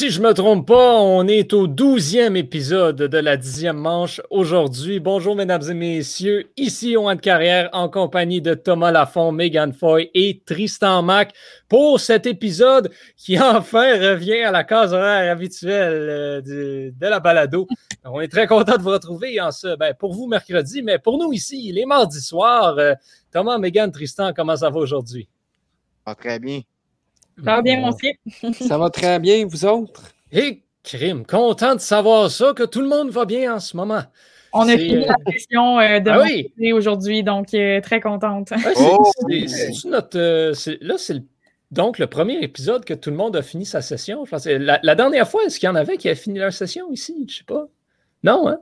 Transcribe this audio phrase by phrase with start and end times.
[0.00, 4.22] si je ne me trompe pas, on est au douzième épisode de la dixième manche
[4.30, 4.98] aujourd'hui.
[4.98, 6.50] Bonjour, mesdames et messieurs.
[6.56, 11.34] Ici, on de carrière en compagnie de Thomas Lafont, Megan Foy et Tristan Mac
[11.68, 17.68] pour cet épisode qui enfin revient à la case horaire habituelle euh, de, la balado.
[18.02, 21.18] On est très content de vous retrouver en ce, ben, pour vous mercredi, mais pour
[21.18, 22.78] nous ici, les mardis soirs.
[22.78, 22.94] Euh,
[23.30, 25.28] Thomas, Megan, Tristan, comment ça va aujourd'hui?
[26.18, 26.62] très bien.
[27.38, 28.12] Ça va bien, mon monsieur.
[28.66, 30.12] ça va très bien, vous autres?
[30.32, 34.02] Et crime, content de savoir ça, que tout le monde va bien en ce moment.
[34.52, 38.52] On a fini la euh, session euh, de ah aujourd'hui, donc euh, très contente.
[38.76, 39.10] oh!
[39.46, 40.18] c'est notre.
[40.80, 41.22] là, c'est
[41.70, 44.24] donc le premier épisode que tout le monde a fini sa session.
[44.24, 44.46] Je pense.
[44.46, 47.26] La, la dernière fois, est-ce qu'il y en avait qui a fini leur session ici?
[47.28, 47.68] Je sais pas.
[48.24, 48.58] Non, hein?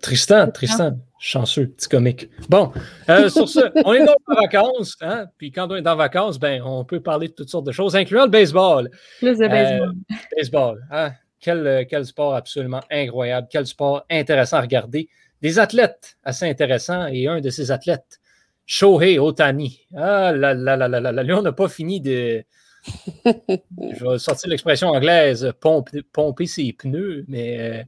[0.00, 2.28] Tristan, Tristan, chanceux, petit comique.
[2.48, 2.72] Bon,
[3.08, 5.26] euh, sur ce, on est donc en vacances, hein?
[5.38, 7.96] puis quand on est en vacances, ben, on peut parler de toutes sortes de choses,
[7.96, 8.90] incluant le baseball.
[9.18, 9.94] Plus de baseball.
[10.10, 11.12] Euh, baseball, hein?
[11.40, 15.08] Quel, quel, sport absolument incroyable, quel sport intéressant à regarder.
[15.42, 18.20] Des athlètes assez intéressants et un de ces athlètes,
[18.66, 19.80] Shohei Otani.
[19.94, 21.22] Ah là là là là là, là.
[21.22, 22.44] lui, on n'a pas fini de.
[22.86, 27.58] Je vais sortir l'expression anglaise, pomper, pomper ses pneus, mais.
[27.60, 27.82] Euh,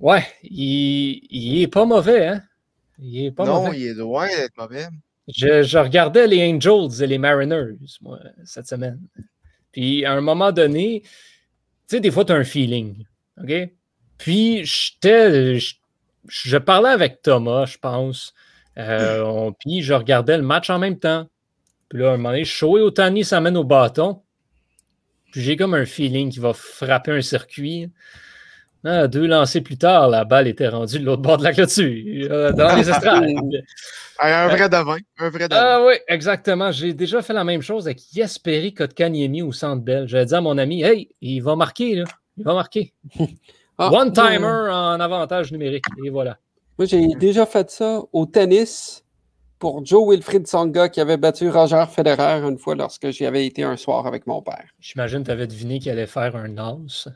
[0.00, 2.42] Ouais, il, il, est pas mauvais, hein?
[3.00, 4.86] Il est pas non, il est loin d'être mauvais.
[5.28, 9.00] Je, je, regardais les Angels et les Mariners, moi, cette semaine.
[9.72, 11.10] Puis, à un moment donné, tu
[11.88, 13.04] sais, des fois, tu as un feeling,
[13.42, 13.52] OK?
[14.16, 15.58] Puis, j'étais...
[15.58, 15.74] Je,
[16.26, 18.34] je, parlais avec Thomas, je pense.
[18.78, 21.28] Euh, puis, je regardais le match en même temps.
[21.88, 24.22] Puis là, à un moment donné, Shoei Otani s'amène au bâton.
[25.32, 27.90] Puis, j'ai comme un feeling qu'il va frapper un circuit.
[28.84, 32.28] Ah, deux lancers plus tard, la balle était rendue de l'autre bord de la clôture,
[32.30, 33.24] euh, dans les estrades.
[34.20, 34.96] un vrai devin.
[35.18, 36.70] Un vrai Ah oui, exactement.
[36.70, 40.06] J'ai déjà fait la même chose avec Yesperi Kotkaniemi au Centre Bell.
[40.06, 42.04] J'avais dit à mon ami, hey, il va marquer, là.
[42.36, 42.94] Il va marquer.
[43.80, 45.84] Ah, One-timer en avantage numérique.
[46.04, 46.36] Et voilà.
[46.78, 49.04] Moi, j'ai déjà fait ça au tennis
[49.60, 53.62] pour Joe Wilfried Songa qui avait battu Roger Federer une fois lorsque j'y avais été
[53.62, 54.64] un soir avec mon père.
[54.80, 57.08] J'imagine que tu avais deviné qu'il allait faire un as.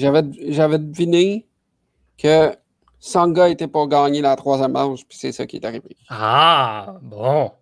[0.00, 1.46] J'avais deviné
[2.16, 2.54] que
[2.98, 5.96] Sanga était pour gagner la troisième manche, puis c'est ça qui est arrivé.
[6.08, 7.52] Ah, bon.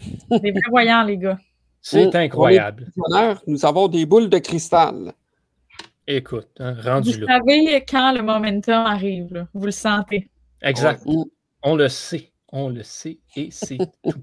[0.30, 1.38] Des prévoyants, les gars.
[1.80, 2.90] C'est incroyable.
[3.46, 5.12] nous avons des boules de cristal.
[6.06, 10.30] Écoute, hein, rendu Vous savez quand le momentum arrive, vous le sentez.
[10.62, 11.02] Exact.
[11.62, 12.32] On le sait.
[12.52, 14.22] On le sait et c'est tout.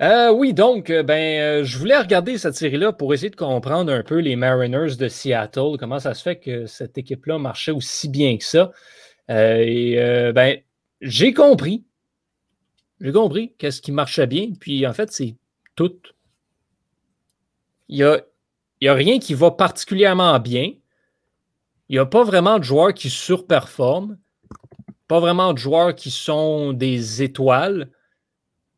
[0.00, 3.92] Euh, oui, donc, euh, ben, euh, je voulais regarder cette série-là pour essayer de comprendre
[3.92, 8.08] un peu les Mariners de Seattle, comment ça se fait que cette équipe-là marchait aussi
[8.08, 8.72] bien que ça?
[9.28, 10.58] ben,
[11.02, 11.84] j'ai compris.
[13.00, 14.48] J'ai compris qu'est-ce qui marchait bien.
[14.58, 15.36] Puis en fait, c'est
[15.76, 15.92] tout.
[17.88, 20.72] Il n'y y a rien qui va particulièrement bien.
[21.88, 24.18] Il n'y a pas vraiment de joueurs qui surperforment.
[25.08, 27.90] Pas vraiment de joueurs qui sont des étoiles.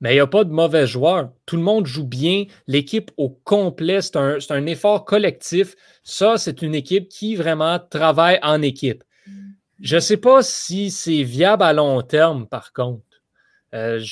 [0.02, 1.30] Mais il n'y a pas de mauvais joueurs.
[1.46, 2.46] Tout le monde joue bien.
[2.66, 5.76] L'équipe au complet, c'est un, effort collectif.
[6.02, 9.04] Ça, c'est une équipe qui vraiment travaille en équipe.
[9.80, 13.04] Je ne sais pas si c'est viable à long terme, par contre.
[13.76, 14.04] Euh,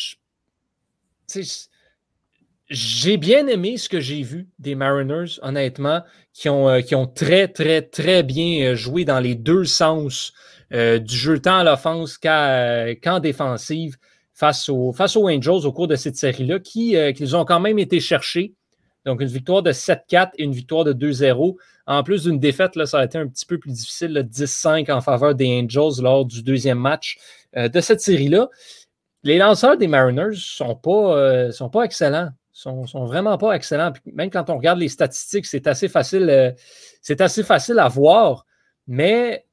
[2.68, 6.02] j'ai bien aimé ce que j'ai vu des Mariners, honnêtement,
[6.32, 10.32] qui ont, euh, qui ont très, très, très bien euh, joué dans les deux sens
[10.72, 13.96] du jeu tant à l'offense qu'en défensive
[14.40, 18.00] face, aux Angels au cours de cette série-là, qui, euh, qu'ils ont quand même été
[18.00, 18.54] cherchés.
[19.04, 21.56] Donc, une victoire de 7-4 et une victoire de 2-0.
[21.86, 25.00] En plus d'une défaite, là, ça a été un petit peu plus difficile, 10-5 en
[25.00, 27.18] faveur des Angels lors du deuxième match
[27.56, 28.48] euh, de cette série-là.
[29.22, 32.30] Les lanceurs des Mariners ne sont, pas, euh, sont pas excellents.
[32.52, 33.92] Sont, sont vraiment pas excellents.
[34.12, 36.54] même quand on regarde les statistiques, c'est assez facile,
[37.00, 38.44] c'est assez facile à voir.
[38.86, 39.46] Mais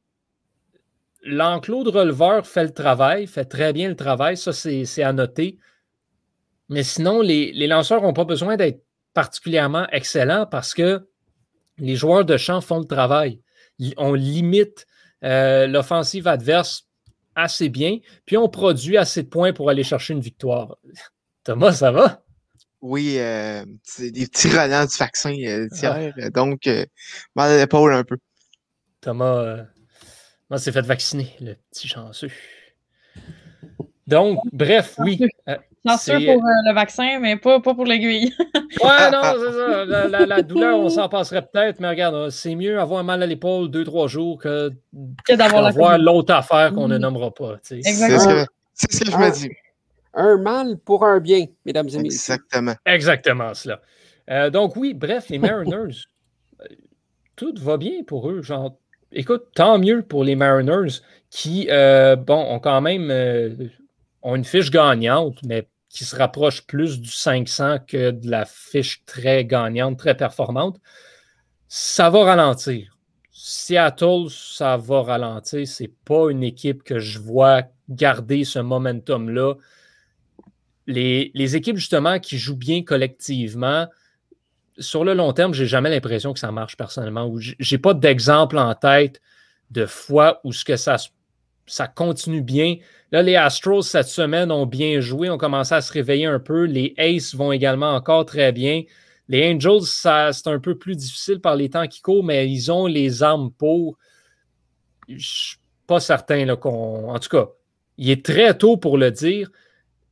[1.23, 5.57] l'enclos de releveur fait le travail, fait très bien le travail, ça c'est à noter.
[6.69, 8.83] Mais sinon, les, lanceurs n'ont pas besoin d'être
[9.13, 11.07] particulièrement excellents parce que
[11.77, 13.41] les joueurs de champ font le travail.
[13.97, 14.85] On limite
[15.23, 16.87] euh, l'offensive adverse
[17.35, 20.77] assez bien, puis on produit assez de points pour aller chercher une victoire.
[21.43, 22.23] Thomas, ça va?
[22.81, 26.29] Oui, euh, c'est des petits relents du vaccin euh, ah.
[26.29, 26.69] donc
[27.35, 28.17] mal à l'épaule un peu.
[29.01, 29.65] Thomas,
[30.49, 32.29] moi, c'est fait vacciner, le petit chanceux.
[34.07, 35.19] Donc, bref, oui.
[35.49, 38.33] Euh, chanceux pour euh, le vaccin, mais pas, pas pour l'aiguille.
[38.55, 40.25] ouais, non, c'est ça.
[40.25, 43.83] La, douleur, on s'en passerait peut-être, mais regarde, c'est mieux avoir mal à l'épaule deux,
[43.83, 44.71] trois jours que,
[45.29, 47.01] d'avoir l'autre affaire qu'on ne mm.
[47.01, 47.57] nommera pas.
[47.71, 48.45] Exactement.
[48.73, 49.49] C'est ce, que je me dis.
[50.13, 52.35] Un mal pour un bien, mesdames et messieurs.
[52.35, 52.75] Exactement.
[52.85, 53.81] Exactement cela.
[54.29, 56.05] Euh, donc, oui, bref, les Mariners
[57.37, 58.41] tout va bien pour eux.
[58.41, 58.77] Genre,
[59.11, 63.55] écoute, tant mieux pour les Mariners qui, euh, bon, ont quand même euh,
[64.23, 69.45] une fiche gagnante, mais qui se rapproche plus du 500 que de la fiche très
[69.45, 70.79] gagnante, très performante.
[71.67, 72.97] Ça va ralentir.
[73.31, 75.67] Seattle, ça va ralentir.
[75.67, 79.55] C'est pas une équipe que je vois garder ce momentum-là.
[80.85, 83.87] Les, équipes, justement, qui jouent bien collectivement,
[84.79, 87.33] sur le long terme, j'ai jamais l'impression que ça marche personnellement.
[87.37, 89.21] J'ai pas d'exemple en tête
[89.71, 92.77] de fois où ça, continue bien.
[93.11, 96.63] Là, les Astros, cette semaine, ont bien joué, ont commencé à se réveiller un peu.
[96.63, 98.83] Les Aces vont également encore très bien.
[99.27, 102.85] Les Angels, c'est un peu plus difficile par les temps qui courent, mais ils ont
[102.85, 103.97] les armes pour.
[105.09, 107.09] Je suis pas certain qu'on.
[107.09, 107.47] En tout cas,
[107.97, 109.49] il est très tôt pour le dire,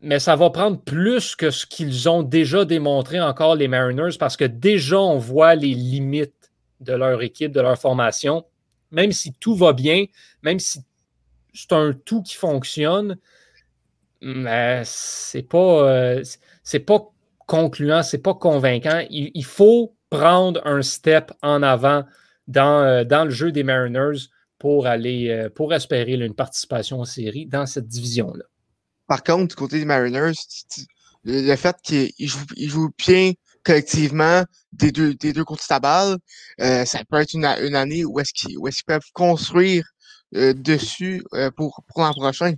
[0.02, 4.38] mais ça va prendre plus que ce qu'ils ont déjà démontré encore, les Mariners, parce
[4.38, 6.52] que déjà, on voit les limites
[6.82, 8.46] de leur équipe, de leur formation.
[8.92, 10.06] Même si tout va bien,
[10.44, 10.80] même si
[11.54, 13.18] c'est un tout qui fonctionne,
[14.22, 16.24] mais c'est pas, euh,
[16.64, 17.12] c'est pas
[17.48, 19.02] concluant, c'est pas convaincant.
[19.10, 22.04] Il, faut prendre un step en avant
[22.48, 27.46] dans, euh, le jeu des Mariners pour aller euh, pour espérer une participation en série
[27.46, 28.46] dans cette division-là.
[29.07, 30.34] Par contre, du côté des Mariners,
[31.24, 34.44] le, fait qu'ils jouent, bien collectivement
[34.74, 36.18] des deux, des deux côtés de la balle,
[36.62, 39.84] euh, ça peut être une, une année où est-ce qu'ils peuvent construire
[40.31, 41.24] dessus
[41.56, 42.54] pour, pour l'an prochain.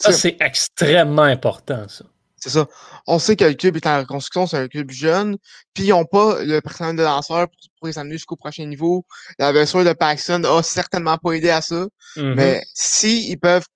[0.00, 2.04] Ça, c'est extrêmement important, ça.
[2.40, 2.66] C'est ça.
[3.06, 5.36] On sait que le club est en reconstruction, c'est un club jeune,
[5.74, 9.04] puis ils n'ont pas le personnel de lanceur pour, les amener jusqu'au prochain niveau.
[9.38, 11.86] La blessure de Paxson a certainement pas aidé à ça.
[12.16, 12.34] Mm-hmm.
[12.34, 13.66] Mais si ils peuvent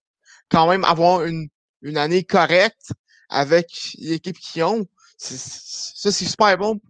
[0.49, 1.49] quand même avoir une,
[1.83, 2.93] une année correcte
[3.29, 4.87] avec l'équipe qu'ils ont,
[5.17, 6.81] ça c'est super bon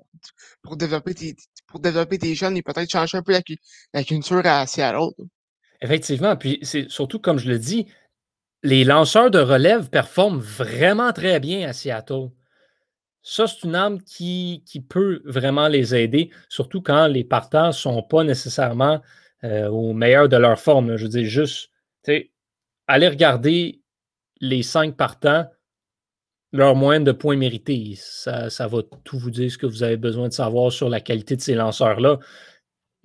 [0.62, 1.36] pour, développer tes,
[1.66, 3.40] pour développer jeunes et peut-être changer un peu la,
[3.94, 5.10] la culture à Seattle.
[5.80, 7.86] Effectivement, puis c'est surtout comme je le dis,
[8.62, 12.30] les lanceurs de relève performent vraiment très bien à Seattle.
[13.22, 17.72] Ça, c'est une arme qui, qui, peut vraiment les aider, surtout quand les partants ne
[17.72, 19.00] sont pas nécessairement
[19.44, 20.96] euh, au meilleur de leur forme.
[20.96, 21.70] Je veux dire, juste,
[22.88, 23.81] allez regarder
[24.42, 25.46] les cinq partants,
[26.52, 27.94] leur moyenne de points mérités.
[27.96, 31.00] Ça, ça va tout vous dire ce que vous avez besoin de savoir sur la
[31.00, 32.18] qualité de ces lanceurs-là.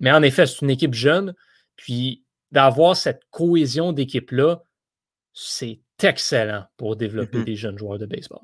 [0.00, 1.34] Mais en effet, c'est une équipe jeune.
[1.76, 4.62] Puis d'avoir cette cohésion d'équipe-là,
[5.32, 7.44] c'est excellent pour développer mm-hmm.
[7.44, 8.40] des jeunes joueurs de baseball.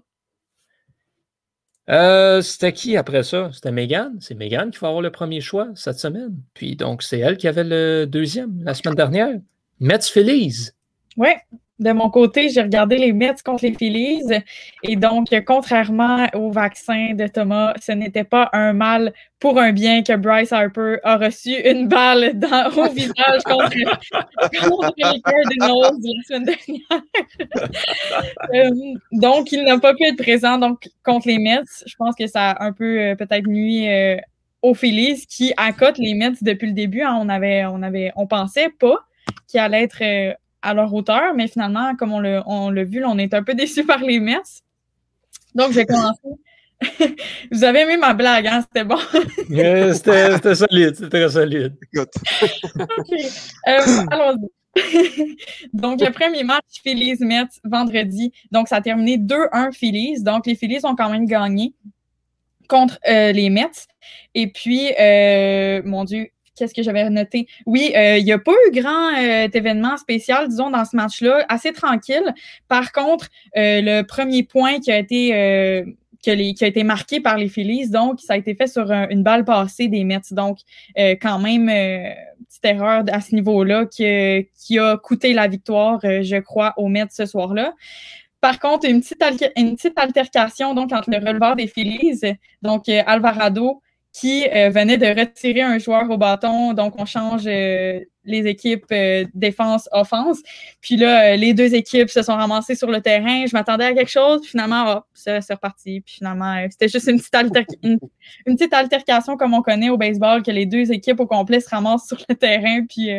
[1.91, 3.51] Euh, c'était qui après ça?
[3.53, 4.17] C'était Megan.
[4.21, 6.37] C'est Megan qui va avoir le premier choix cette semaine.
[6.55, 9.35] Puis donc, c'est elle qui avait le deuxième la semaine dernière.
[9.81, 10.71] Mets Phillies.
[11.17, 11.31] Oui,
[11.81, 14.23] de mon côté, j'ai regardé les Mets contre les Phillies.
[14.85, 20.03] Et donc, contrairement au vaccin de Thomas, ce n'était pas un mal pour un bien
[20.03, 26.45] que Bryce Harper a reçu une balle dans, au visage contre, les Cardinals la semaine
[26.45, 27.03] dernière.
[28.55, 28.71] Euh,
[29.13, 30.61] donc, il n'a pas pu être présent
[31.03, 31.63] contre les Mets.
[31.87, 34.17] Je pense que ça a un peu euh, peut-être nuit euh,
[34.63, 37.03] aux Phillies qui accotent les Mets depuis le début.
[37.03, 37.19] Hein.
[37.21, 38.99] on avait, on avait, on pensait pas
[39.49, 43.43] qu'il allait être à leur hauteur, mais finalement, comme on l'a vu, on est un
[43.43, 44.63] peu déçus par les Mets.
[45.55, 46.21] Donc, j'ai commencé.
[47.53, 48.63] Vous avez aimé ma blague, hein?
[48.63, 48.99] C'était bon.
[49.95, 51.75] c'était solide, c'était très solide.
[51.97, 52.09] OK.
[53.69, 55.37] Euh, allons-y.
[55.73, 58.33] donc, le premier match Phillies-Mets vendredi.
[58.51, 60.23] Donc, ça a terminé 2-1 Phillies.
[60.23, 61.75] Donc, les Phillies ont quand même gagné
[62.69, 63.87] contre euh, les Mets.
[64.35, 67.47] Et puis, euh, mon Dieu, qu'est-ce que j'avais noté?
[67.67, 71.45] Oui, euh, il n'y a pas eu grand euh, événement spécial, disons, dans ce match-là,
[71.49, 72.35] assez tranquille.
[72.69, 75.85] Par contre, euh, le premier point qui a été
[76.23, 79.45] qui a été marqué par les Phillies, donc ça a été fait sur une balle
[79.45, 80.21] passée des Mets.
[80.31, 80.57] Donc,
[80.97, 86.73] quand même, petite erreur à ce niveau-là qui, qui, a coûté la victoire, je crois,
[86.79, 87.75] aux Mets ce soir-là.
[88.41, 89.23] Par contre, une petite,
[89.55, 92.23] une petite altercation donc entre le releveur des Phillies,
[92.63, 93.83] donc Alvarado,
[94.15, 96.73] qui euh, venait de retirer un joueur au bâton.
[96.73, 100.41] Donc, on change euh, les équipes euh, défense-offense.
[100.81, 103.45] Puis là, les deux équipes se sont ramassées sur le terrain.
[103.45, 104.43] Je m'attendais à quelque chose.
[104.43, 106.01] Puis finalement, hop, c'est reparti.
[106.01, 107.99] Puis finalement, c'était juste une petite, une,
[108.57, 112.07] petite, altercation comme on connaît au baseball, que les deux équipes au complet se ramassent
[112.07, 113.11] sur le terrain puis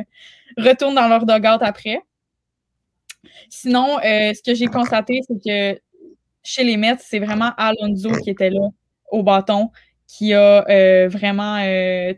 [0.58, 2.00] retournent dans leur dugout après.
[3.50, 5.80] Sinon, ce que j'ai constaté, c'est que
[6.42, 8.70] chez les Mets, c'est vraiment Alonso qui était là
[9.12, 9.72] au bâton
[10.16, 12.14] qui a euh, vraiment, euh,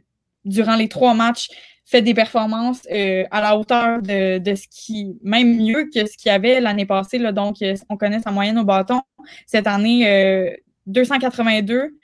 [0.45, 1.49] durant les trois matchs,
[1.85, 6.17] fait des performances euh, à la hauteur de, de, ce qui, même mieux que ce
[6.17, 7.17] qu'il y avait l'année passée.
[7.17, 7.57] Là, donc,
[7.89, 9.01] on connaît sa moyenne au bâton.
[9.45, 11.95] Cette année, 282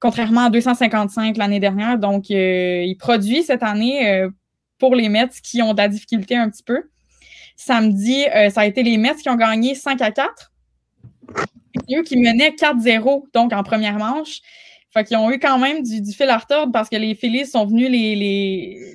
[0.00, 1.98] contrairement à 255 l'année dernière.
[1.98, 4.26] Donc, il produit cette année
[4.78, 6.88] pour les Mets qui ont de la difficulté un petit peu.
[7.56, 10.52] Samedi, ça a été les Mets qui ont gagné 5 à 4.
[11.74, 14.40] C'est eux qui menaient 4-0, donc en première manche.
[14.90, 17.66] Fait qu'ils ont eu quand même du, fil à retordre parce que les Phillies sont
[17.66, 18.14] venus les,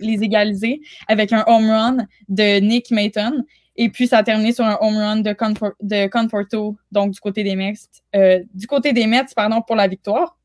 [0.02, 1.98] les, égaliser avec un home run
[2.30, 3.44] de Nick Mayton.
[3.76, 7.56] Et puis, ça a terminé sur un home run de, Conforto, donc du côté des
[7.56, 7.74] Mets,
[8.16, 10.38] euh, du côté des Mets, pardon, pour la victoire.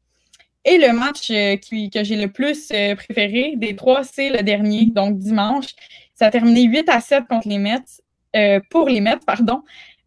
[0.65, 4.43] Et le match euh, qui, que j'ai le plus euh, préféré des trois, c'est le
[4.43, 5.67] dernier, donc dimanche.
[6.15, 9.63] Ça a terminé 8 à 7 contre les Mets, pour les Mets, pardon.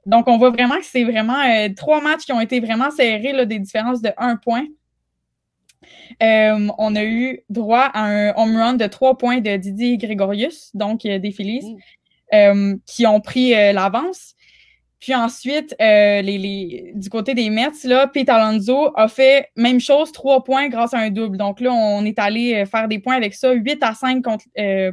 [0.05, 1.43] Donc, on voit vraiment que c'est vraiment
[1.75, 4.65] trois matchs qui ont été vraiment serrés, là, des différences de 1 point.
[6.21, 10.71] Euh, on a eu droit à un home run de trois points de Didier Grégorius,
[10.75, 11.75] donc euh, des Phillies,
[12.33, 12.35] mm.
[12.35, 14.35] euh, qui ont pris l'avance.
[15.00, 20.43] Puis ensuite, les, du côté des Mets, là, Pete Alonso a fait même chose, trois
[20.43, 21.38] points grâce à un double.
[21.38, 24.45] Donc là, on est allé faire des points avec ça, 8 à 5 contre,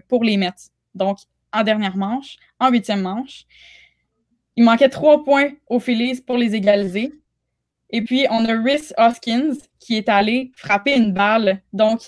[0.09, 0.71] pour les Mets.
[0.95, 1.19] Donc,
[1.53, 3.45] en dernière manche, en huitième manche.
[4.57, 7.13] Il manquait trois points aux Phillies pour les égaliser.
[7.91, 11.63] Et puis, on a Rhys Hoskins qui est allé frapper une balle.
[11.73, 12.01] Donc,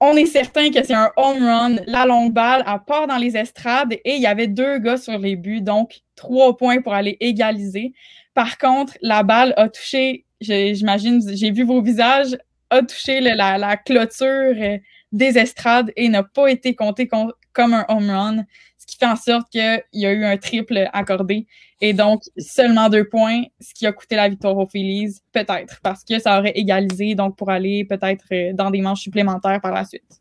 [0.00, 1.76] on est certain que c'est un home run.
[1.86, 5.18] La longue balle, à part dans les estrades et il y avait deux gars sur
[5.18, 5.62] les buts.
[5.62, 7.92] Donc, trois points pour aller égaliser.
[8.34, 12.36] Par contre, la balle a touché, j'imagine, j'ai vu vos visages,
[12.70, 14.78] a touché la, clôture euh,
[15.12, 18.44] des estrades et n'a pas été compté comme un home run
[18.86, 21.46] ce qui fait en sorte qu'il y a eu un triple accordé.
[21.80, 26.04] Et donc, seulement deux points, ce qui a coûté la victoire aux Phillies, peut-être, parce
[26.04, 29.84] que ça aurait égalisé, donc pour aller peut-être euh, dans des manches supplémentaires par la
[29.84, 30.20] suite.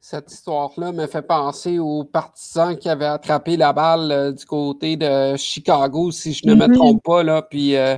[0.00, 4.96] Cette histoire-là me fait penser aux partisans qui avaient attrapé la balle euh, du côté
[4.96, 6.74] de Chicago, si je ne me mm-hmm.
[6.74, 7.22] trompe pas.
[7.22, 7.42] Là.
[7.42, 7.96] Puis euh,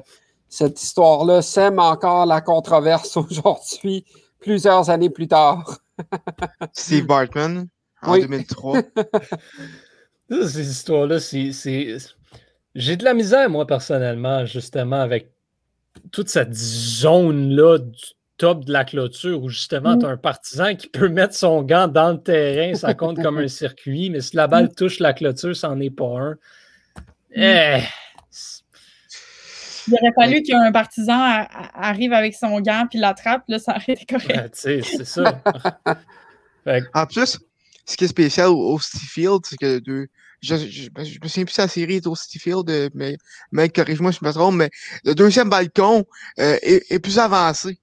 [0.49, 4.05] cette histoire-là sème encore la controverse aujourd'hui,
[4.41, 5.79] plusieurs années plus tard.
[6.73, 7.69] Steve Bartman
[8.07, 8.83] en 2003.
[10.31, 11.97] Ces histoires-là, c'est.
[12.75, 15.33] J'ai de la misère, moi, personnellement, justement, avec
[16.13, 18.03] toute cette zone-là du
[18.37, 20.01] top de la clôture où justement, mm.
[20.01, 23.39] tu as un partisan qui peut mettre son gant dans le terrain, ça compte comme
[23.39, 24.75] un circuit, mais si la balle mm.
[24.75, 26.31] touche la clôture, ça n'en est pas un.
[26.33, 27.43] Mm.
[27.43, 27.83] Eh.
[29.89, 34.05] Il aurait fallu qu'un partisan arrive avec son gant puis l'attrape, là, ça aurait été
[34.05, 34.51] correct.
[34.55, 35.43] c'est ça.
[36.95, 37.39] En plus,
[37.87, 40.09] ce qui est spécial au, City Field, c'est que deux,
[40.43, 43.17] je, je, ben, je, me souviens plus de la série au City Field, euh, mais
[43.53, 44.71] mec, corrige-moi si je me trompe, mais
[45.05, 46.05] le deuxième balcon
[46.39, 47.79] euh, est, est, plus avancé.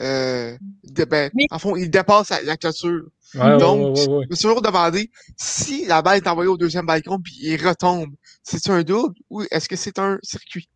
[0.00, 3.04] Euh, de, ben, En fond, il dépasse la, clôture.
[3.34, 7.36] Donc, je me suis toujours demandé si la balle est envoyée au deuxième balcon puis
[7.40, 8.10] il retombe,
[8.42, 10.68] c'est un double ou est-ce que c'est un circuit?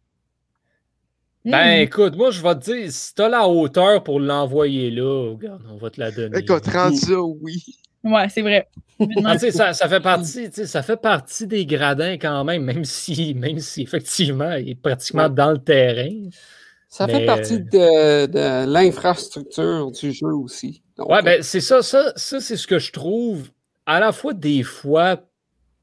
[1.45, 1.83] Ben hmm.
[1.83, 5.79] écoute, moi je vais te dire, si t'as la hauteur pour l'envoyer là, regarde, on
[5.79, 6.39] va te la donner.
[6.39, 7.65] Écoute, rends ça, oui.
[8.05, 8.69] Ouais, c'est vrai.
[9.25, 13.59] Ah, ça, ça, fait partie, ça fait partie des gradins quand même, même si, même
[13.59, 16.11] si effectivement il est pratiquement dans le terrain.
[16.89, 20.83] Ça fait partie de, de l'infrastructure du jeu aussi.
[20.99, 23.49] ouais, ben c'est ça, ça, ça c'est ce que je trouve
[23.87, 25.21] à la fois des fois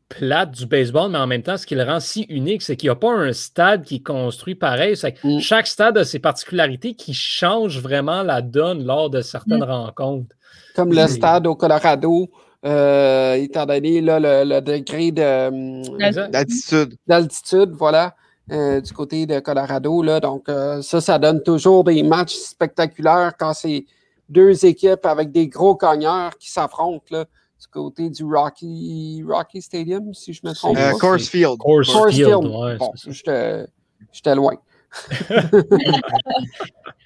[0.10, 2.88] plate du baseball, mais en même temps, ce qui le rend si unique, c'est qu'il
[2.88, 4.96] n'y a pas un stade qui est construit pareil.
[5.24, 5.40] Mm.
[5.40, 9.72] Chaque stade a ses particularités qui changent vraiment la donne lors de certaines mm.
[9.72, 10.36] rencontres.
[10.78, 12.30] Comme le stade au Colorado,
[12.64, 16.96] euh, étant donné le, degré d'altitude.
[17.06, 18.16] D'altitude, voilà.
[18.50, 20.02] Euh, du côté de Colorado.
[20.02, 23.86] Là, donc, euh, ça, ça donne toujours des matchs spectaculaires quand c'est
[24.30, 27.26] deux équipes avec des gros cogneurs qui s'affrontent
[27.60, 30.78] du côté du Rocky, Rocky Stadium, si je me trompe.
[30.78, 31.58] Euh, Course Field.
[31.58, 34.54] Course, Field, Ouais, bon, j'étais loin.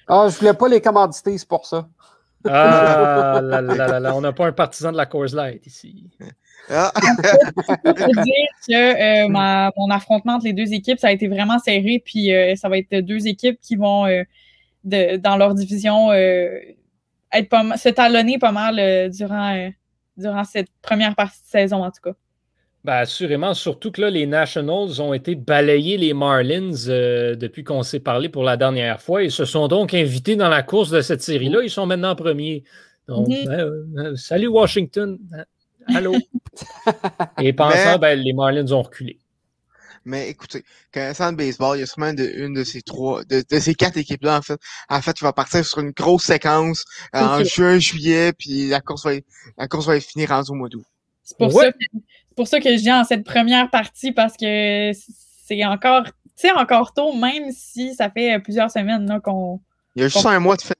[0.06, 1.88] ah, je voulais pas les commanditer, c'est pour ça.
[2.44, 6.10] Ah, là, là, là, on n'a pas un partisan de la Course Light ici.
[6.70, 6.92] Ah.
[7.00, 11.58] je peux dire que euh, mon affrontement entre les deux équipes, ça a été vraiment
[11.58, 14.22] serré, puis euh, ça va être deux équipes qui vont, euh,
[14.84, 19.70] de, dans leur division, être pas, se talonner pas mal durant
[20.18, 22.16] durant cette première partie de saison, en tout cas.
[22.84, 27.84] Ben assurément, surtout que là, les Nationals ont été balayés les Marlins euh, depuis qu'on
[27.84, 31.00] s'est parlé pour la dernière fois et se sont donc invités dans la course de
[31.00, 31.62] cette série-là.
[31.62, 32.64] Ils sont maintenant premiers.
[33.06, 35.16] Donc, ben, euh, salut Washington.
[35.94, 36.14] Allô?
[37.40, 39.20] et pensant, ben, les Marlins ont reculé.
[40.04, 43.74] Mais écoutez, connaissant le baseball, il y a sûrement une de ces trois, de, ces
[43.74, 44.60] quatre équipes-là, en fait.
[44.88, 46.84] En fait, tu va partir sur une grosse séquence
[47.14, 49.12] euh, en juin, juillet, puis la course va,
[49.56, 50.84] la course va finir en au mois d'août.
[51.22, 51.78] C'est pour, ça que,
[52.34, 54.92] pour ça que je viens en cette première partie parce que
[55.46, 56.04] c'est encore,
[56.56, 59.60] encore tôt, même si ça fait plusieurs semaines qu'on.
[59.94, 60.78] Il y a juste un mois de fête.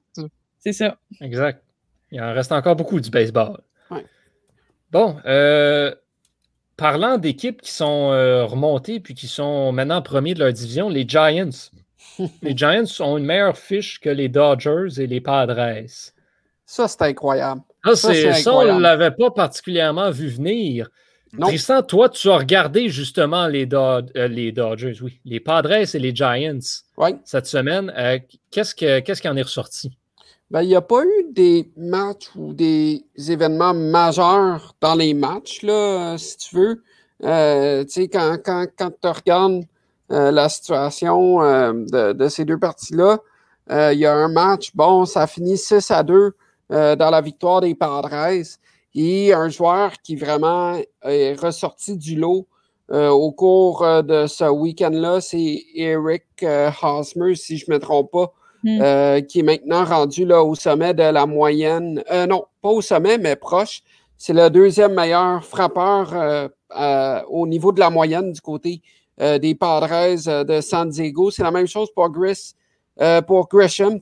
[0.59, 0.97] C'est ça.
[1.21, 1.61] Exact.
[2.11, 3.59] Il en reste encore beaucoup du baseball.
[3.91, 4.05] Ouais.
[4.91, 5.93] Bon, euh,
[6.77, 11.07] parlant d'équipes qui sont euh, remontées puis qui sont maintenant premiers de leur division, les
[11.07, 11.49] Giants.
[12.41, 15.85] les Giants ont une meilleure fiche que les Dodgers et les Padres.
[16.65, 17.61] Ça, c'est incroyable.
[17.83, 18.09] Ah, ça,
[18.53, 20.89] on ne l'avait pas particulièrement vu venir.
[21.39, 26.15] Tristan, toi, tu as regardé justement les, euh, les Dodgers, oui, les Padres et les
[26.15, 26.59] Giants
[27.25, 27.91] cette semaine.
[27.97, 28.19] Euh,
[28.51, 29.97] qu'est-ce, qui en est ressorti?
[30.51, 35.63] Ben, il n'y a pas eu des matchs ou des événements majeurs dans les matchs,
[35.63, 36.83] là, si tu veux.
[37.23, 39.63] Euh, quand, quand, quand tu regardes
[40.09, 43.17] la situation de, de, ces deux parties-là,
[43.69, 46.33] il y a un match, bon, ça finit 6 à 2
[46.69, 48.13] dans la victoire des Padres.
[48.95, 52.47] Et un joueur qui vraiment est ressorti du lot
[52.91, 57.79] euh, au cours euh, de ce week-end-là, c'est Eric euh, Hosmer, si je ne me
[57.79, 58.33] trompe pas,
[58.63, 59.25] hmm.
[59.25, 62.03] qui est maintenant rendu là, au sommet de la moyenne.
[62.29, 63.81] non, pas au sommet, mais proche.
[64.17, 66.49] C'est le deuxième meilleur frappeur
[67.29, 68.81] au niveau de la moyenne du côté
[69.17, 71.29] des Padres de San Diego.
[71.29, 72.53] C'est la même chose pour, Gris,
[73.27, 73.99] pour Gresham.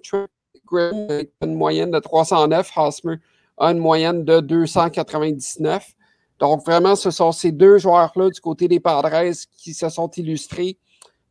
[0.67, 3.15] Gresham, une moyenne de 309, Hosmer
[3.57, 5.85] a une moyenne de 299.
[6.39, 10.77] Donc, vraiment, ce sont ces deux joueurs-là du côté des Padres qui se sont illustrés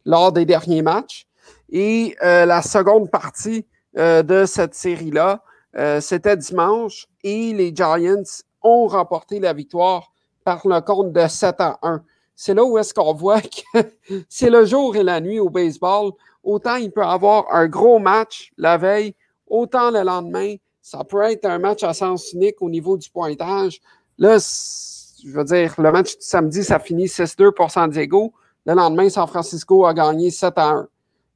[0.04, 1.26] lors des derniers matchs.
[1.70, 3.66] Et euh, la seconde partie
[3.98, 5.42] euh, de cette série-là,
[5.76, 8.22] euh, c'était dimanche et les Giants
[8.62, 10.12] ont remporté la victoire
[10.44, 12.02] par le compte de 7 à 1.
[12.34, 13.78] C'est là où est-ce qu'on voit que
[14.28, 16.12] c'est le jour et la nuit au baseball.
[16.42, 19.14] Autant il peut avoir un gros match la veille,
[19.46, 20.56] autant le lendemain,
[20.90, 23.80] ça peut être un match à sens unique au niveau du pointage.
[24.18, 28.32] Là, je veux dire, le match du samedi, ça finit 6-2 pour San Diego.
[28.66, 30.88] Le lendemain, San Francisco a gagné 7 1.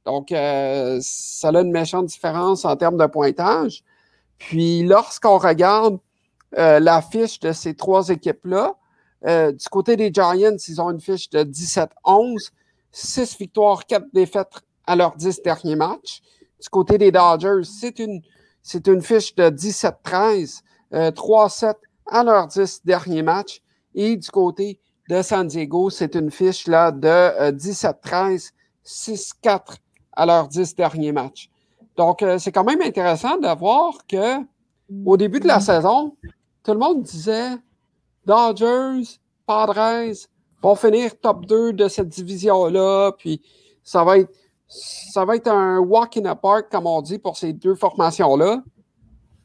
[0.03, 3.81] Donc, euh, ça a une méchante différence en termes de pointage.
[4.39, 5.99] Puis, lorsqu'on regarde
[6.57, 8.73] euh, la fiche de ces trois équipes-là,
[9.25, 12.51] euh, du côté des Giants, ils ont une fiche de 17-11,
[12.91, 14.51] 6 victoires, 4 défaites
[14.85, 16.21] à leurs 10 derniers matchs.
[16.61, 18.21] Du côté des Dodgers, c'est une
[18.65, 21.73] c'est une fiche de 17-13, 3-7 euh,
[22.07, 23.61] à leurs 10 derniers matchs.
[23.93, 28.37] Et du côté de San Diego, c'est une fiche là, de 17-13, euh,
[28.83, 29.59] 6-4
[30.13, 31.51] à leurs 10 derniers matchs.
[31.95, 34.43] Donc, euh, c'est quand même intéressant de voir que
[35.05, 36.15] au début de la saison,
[36.63, 37.51] tout le monde disait
[38.25, 40.11] Dodgers, Padres
[40.63, 43.43] vont finir top 2 de cette division-là, puis
[43.83, 44.33] ça va être
[44.67, 48.63] ça va être un walk in the park, comme on dit, pour ces deux formations-là.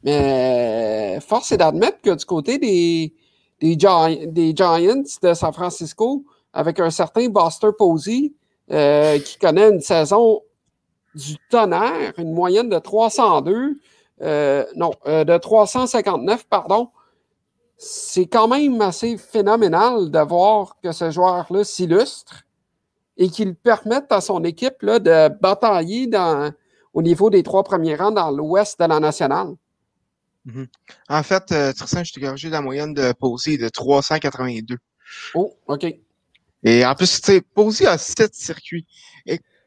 [0.03, 3.13] Mais force est d'admettre que du côté des,
[3.59, 8.33] des, des, Giants de San Francisco, avec un certain Buster Posey,
[8.71, 10.41] euh, qui connaît une saison
[11.13, 13.79] du tonnerre, une moyenne de 302,
[14.21, 16.89] euh, non, euh, de 359, pardon,
[17.77, 22.43] c'est quand même assez phénoménal de voir que ce joueur-là s'illustre
[23.21, 26.51] et qu'il permette à son équipe là, de batailler dans,
[26.91, 29.49] au niveau des trois premiers rangs dans l'ouest de la nationale.
[30.45, 30.67] Mhm.
[31.07, 34.75] En fait, euh, Tristan, je t'ai corrigé la moyenne de Posey de 382.
[35.35, 35.85] Oh, OK.
[36.63, 38.87] Et en plus, tu sais, Posey a sept circuits.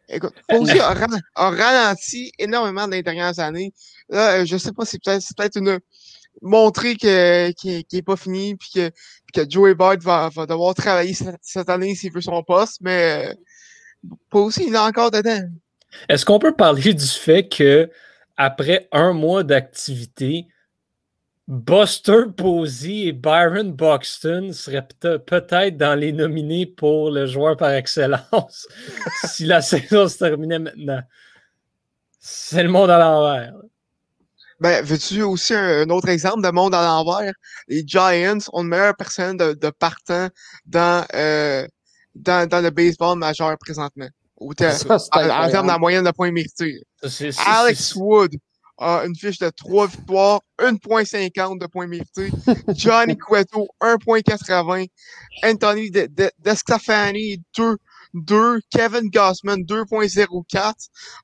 [0.09, 0.93] écoute, Posey a,
[1.37, 3.73] ralenti énormément dans les dernières années.
[4.09, 5.79] Là, euh, je sais pas, c'est peut-être peut une
[6.43, 7.55] montrer qu'il
[7.93, 8.91] n'est pas fini puis que,
[9.33, 13.35] que Joey Bart va, va devoir travailler cette, année s'il veut son poste, mais
[14.31, 15.49] pas aussi, il est encore dedans.
[16.09, 17.91] Est-ce qu'on peut parler du fait que
[18.37, 20.47] après un mois d'activité,
[21.47, 28.67] Buster Posey et Byron Buxton seraient peut-être dans les nominés pour le joueur par excellence
[29.25, 31.03] si la saison se terminait maintenant?
[32.19, 33.53] C'est le monde à l'envers.
[34.65, 37.35] Ben, veux-tu aussi un, autre exemple de monde à l'envers?
[37.69, 40.31] Les Giants ont le meilleur personnel de, de partant
[40.65, 41.69] dans, euh,
[42.15, 44.09] dans, dans le baseball majeur présentement.
[44.41, 46.81] en, termes de la moyenne de points mérités.
[47.45, 48.37] Alex Wood
[48.79, 52.31] a une fiche de 3 victoires, 1.50 de points mérités.
[52.75, 54.87] Johnny Cueto, 1.80.
[55.43, 55.91] Anthony
[56.39, 57.77] Descafani, 2.
[58.15, 60.73] 2, Kevin Gossman 2.04.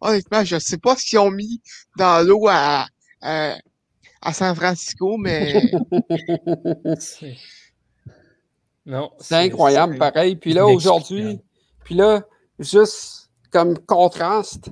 [0.03, 1.63] Honnêtement, je sais pas ce qu'ils ont mis
[1.97, 2.85] dans l'eau à,
[3.21, 3.59] à,
[4.33, 5.63] San Francisco, mais.
[8.87, 9.11] non.
[9.19, 10.37] C'est incroyable, pareil.
[10.37, 11.41] Puis là, aujourd'hui,
[11.85, 12.23] puis là,
[12.59, 14.71] juste comme contraste,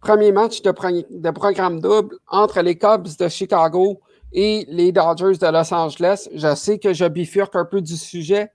[0.00, 0.72] premier match de,
[1.20, 4.00] de, programme double entre les Cubs de Chicago
[4.32, 6.28] et les Dodgers de Los Angeles.
[6.34, 8.50] Je sais que je bifurque un peu du sujet,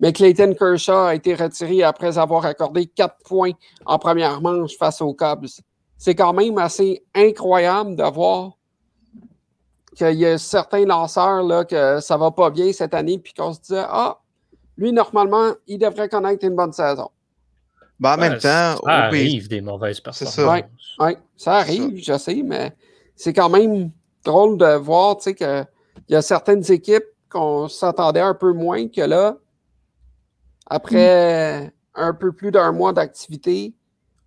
[0.00, 3.52] mais Clayton Kershaw a été retiré après avoir accordé quatre points
[3.84, 5.60] en première manche face aux Cubs
[5.98, 8.52] c'est quand même assez incroyable de voir
[9.96, 13.52] qu'il y a certains lanceurs là, que ça va pas bien cette année, puis qu'on
[13.52, 14.20] se dit Ah,
[14.76, 17.10] lui, normalement, il devrait connaître une bonne saison.
[17.98, 20.28] Ben, en même temps, ça arrive des mauvaises personnes.
[20.28, 20.62] Ça.
[21.00, 22.72] Ouais, ça arrive, je sais, mais
[23.16, 23.90] c'est quand même
[24.24, 25.66] drôle de voir qu'il
[26.08, 29.36] y a certaines équipes qu'on s'attendait un peu moins que là,
[30.66, 33.74] après un peu plus d'un mois d'activité,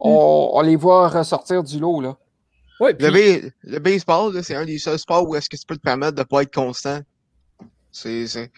[0.02, 2.02] on, on, les voit ressortir du lot.
[2.02, 2.18] Là.
[2.82, 6.16] Oui, le, baseball, c'est un des seuls sports où est-ce que tu peux te permettre
[6.16, 7.00] de ne pas être constant.
[7.92, 8.50] C'est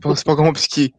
[0.00, 0.94] pas, pas compliqué.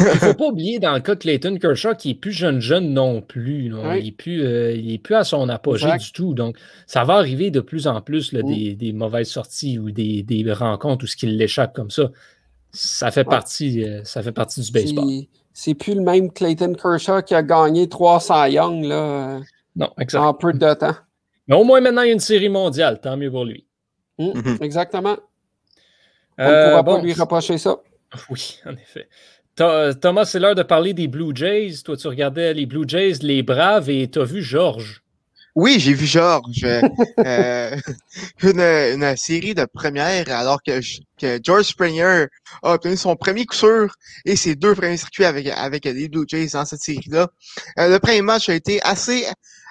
[0.00, 2.92] Il faut pas oublier dans le cas de Clayton Kershaw qui est plus jeune jeune
[2.92, 3.66] non plus.
[3.66, 6.34] Il, est plus euh, il est plus à son apogée du tout.
[6.34, 10.22] Donc, ça va arriver de plus en plus là, des, des, mauvaises sorties ou des,
[10.24, 12.10] des rencontres où ce qu'il l'échappe comme ça.
[12.72, 15.06] Ça fait, partie, euh, ça fait partie du baseball.
[15.52, 19.40] C'est plus le même Clayton Kershaw qui a gagné 300 Young là,
[19.76, 20.96] non, en peu de temps.
[21.48, 23.00] Mais au moins maintenant, il y a une série mondiale.
[23.00, 23.66] Tant mieux pour lui.
[24.18, 24.58] Mmh, mhm.
[24.60, 25.16] Exactement.
[26.38, 27.76] On ne pourra euh, pas lui reprocher ça.
[28.30, 29.08] Oui, en effet.
[29.56, 31.82] Thomas, c'est l'heure de parler des Blue Jays.
[31.84, 35.01] Toi, tu regardais les Blue Jays, les Braves, et tu as vu Georges.
[35.54, 36.64] Oui, j'ai vu Georges.
[36.64, 37.76] euh,
[38.42, 40.80] une, une, série de premières alors que,
[41.20, 42.26] que, George Springer
[42.62, 46.24] a obtenu son premier coup sûr et ses deux premiers circuits avec, avec les Blue
[46.26, 47.28] Jays dans cette série-là.
[47.78, 49.26] Euh, le premier match a été assez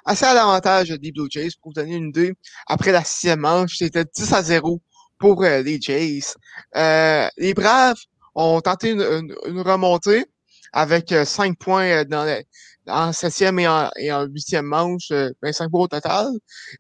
[0.06, 2.34] assez à l'avantage des Blue Jays pour vous donner une idée.
[2.68, 4.82] Après la sixième manche, c'était 10 à 0
[5.20, 6.34] pour euh, les Jays.
[6.76, 8.00] Euh, les Braves
[8.36, 10.26] ont tenté une, une, remontée
[10.74, 12.46] avec 5 points dans les,
[12.88, 15.10] en septième et en, et en huitième manche,
[15.42, 16.28] ben, 5 points au total.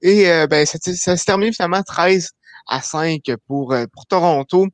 [0.02, 2.30] Et ben, ça, ça s'est terminé finalement 13
[2.68, 4.68] à 5 pour, pour Toronto.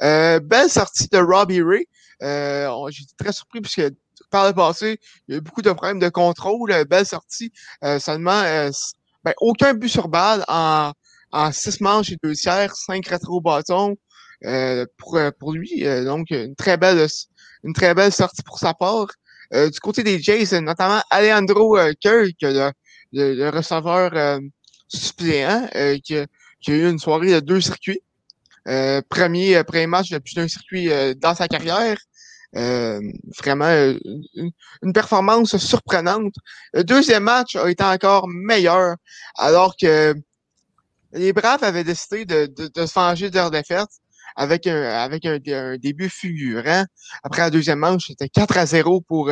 [0.00, 1.86] belle sortie de Robbie Ray.
[2.20, 3.82] J'étais très surpris puisque
[4.30, 4.98] par le passé,
[5.28, 7.52] il y a eu beaucoup de problèmes de contrôle, euh, belle sortie,
[7.84, 8.70] euh, seulement euh,
[9.24, 10.92] ben, aucun but sur balle en,
[11.32, 13.96] en six manches et deux tiers, cinq rétro bâtons
[14.98, 15.82] pour, pour lui.
[16.04, 17.08] donc, une très belle
[17.64, 19.08] une très belle sortie pour sa part.
[19.52, 22.70] du côté des Jays, notamment Alejandro Kirk, le,
[23.12, 24.40] le, receveur
[24.88, 25.68] suppléant,
[26.04, 26.16] qui,
[26.60, 28.00] qui, a eu une soirée de deux circuits.
[29.08, 31.96] premier, premier match de plus d'un circuit dans sa carrière.
[32.56, 33.00] Euh,
[33.38, 33.98] vraiment euh,
[34.82, 36.34] une, performance surprenante.
[36.72, 38.96] Le deuxième match a été encore meilleur,
[39.34, 40.14] alors que
[41.12, 43.88] les Braves avaient décidé de, de, se venger de leur défaite
[44.36, 46.84] avec un, avec un, début fulgurant.
[47.22, 49.30] Après la deuxième manche, c'était 4 à 0 pour,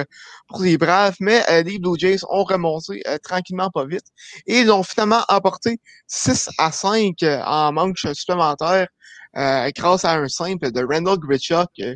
[0.49, 4.07] pour les Braves, mais euh, les Blue Jays ont remonté tranquillement pas vite
[4.47, 8.89] et ils ont finalement emporté 6 à 5 en manche supplémentaire
[9.37, 11.69] euh, grâce à un simple de Randall Gritchuk.
[11.81, 11.95] Euh,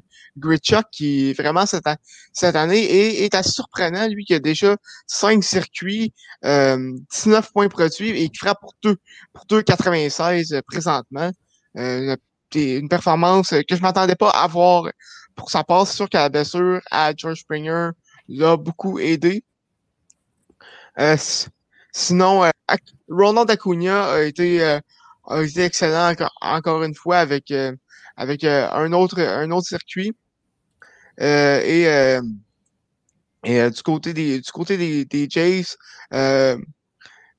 [0.93, 6.13] qui vraiment cette, année est, est, assez surprenant, lui qui a déjà 5 circuits,
[6.45, 8.97] euh, 19 points produits et qui frappe pour 2
[9.33, 11.31] pour 2,96 euh, présentement.
[11.77, 12.17] Euh,
[12.55, 14.91] une performance que je m'attendais pas à voir
[15.35, 15.87] pour sa part.
[15.87, 17.91] C'est sûr que la blessure à George Springer
[18.29, 19.45] l'a beaucoup aidé.
[20.99, 21.17] Euh,
[21.93, 22.51] sinon,
[23.09, 24.81] Ronald Acuna a été
[25.29, 27.75] a été excellent encore, une fois avec euh,
[28.17, 30.17] avec euh, un autre un autre circuit.
[31.21, 32.21] Euh, et
[33.45, 35.77] et du côté des du côté des, des Jays,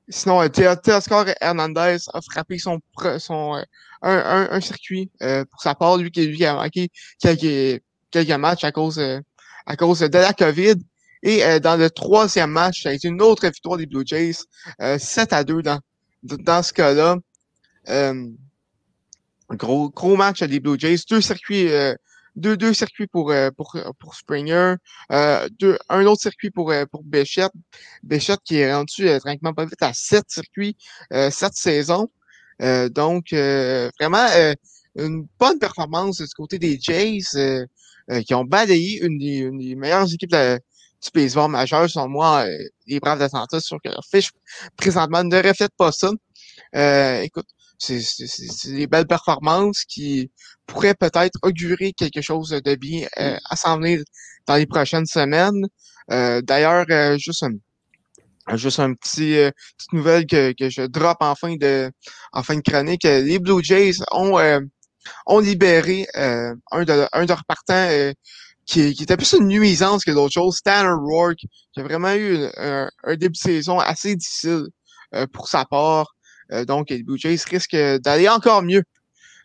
[0.09, 2.79] sinon Teoscar Hernandez a frappé son
[3.19, 3.53] son
[4.01, 8.63] un, un, un circuit pour sa part, lui qui lui a manqué quelques quelques matchs
[8.63, 8.99] à cause
[9.65, 10.75] à cause de la COVID.
[11.21, 14.37] Et dans le troisième match, ça a été une autre victoire des Blue Jays,
[14.97, 15.79] 7 à 2 dans,
[16.23, 17.17] dans ce cas-là.
[17.89, 18.27] Euh,
[19.51, 20.97] gros, gros match des Blue Jays.
[21.09, 21.93] Deux circuits, euh,
[22.35, 24.75] deux, deux circuits pour, euh, pour, pour Springer.
[25.59, 27.51] deux, un autre circuit pour, pour Béchette.
[28.03, 30.77] Béchette qui est rendu tranquillement pas vite à sept circuits,
[31.11, 32.09] sept saisons.
[32.91, 34.27] donc, vraiment,
[34.95, 37.19] une bonne performance du côté des Jays
[38.25, 42.45] qui ont balayé une des, une des meilleures équipes de, du baseball majeur, selon moi,
[42.87, 44.31] les Braves d'Atlanta, sur que leur fiche
[44.75, 46.11] présentement ne reflète pas ça.
[47.23, 47.47] écoute,
[47.79, 50.31] c'est des belles performances qui
[50.65, 54.01] pourraient peut-être augurer quelque chose de bien euh, à s'en venir
[54.45, 55.65] dans les prochaines semaines.
[56.11, 59.37] Euh, d'ailleurs, euh, juste un, juste un petit
[59.77, 61.89] petite nouvelle que, que je drop en fin de
[62.33, 63.03] en fin de chronique.
[63.03, 64.37] Les Blue Jays ont
[65.25, 67.89] ont libéré un de un de leurs partants
[68.65, 72.45] qui, qui était plus une nuisance que d'autres choses, Tanner Rourke, qui a vraiment eu
[72.57, 74.65] un, un début de saison assez difficile
[75.31, 76.07] pour sa part.
[76.51, 78.83] Euh, donc, les Blue Jays risquent d'aller encore mieux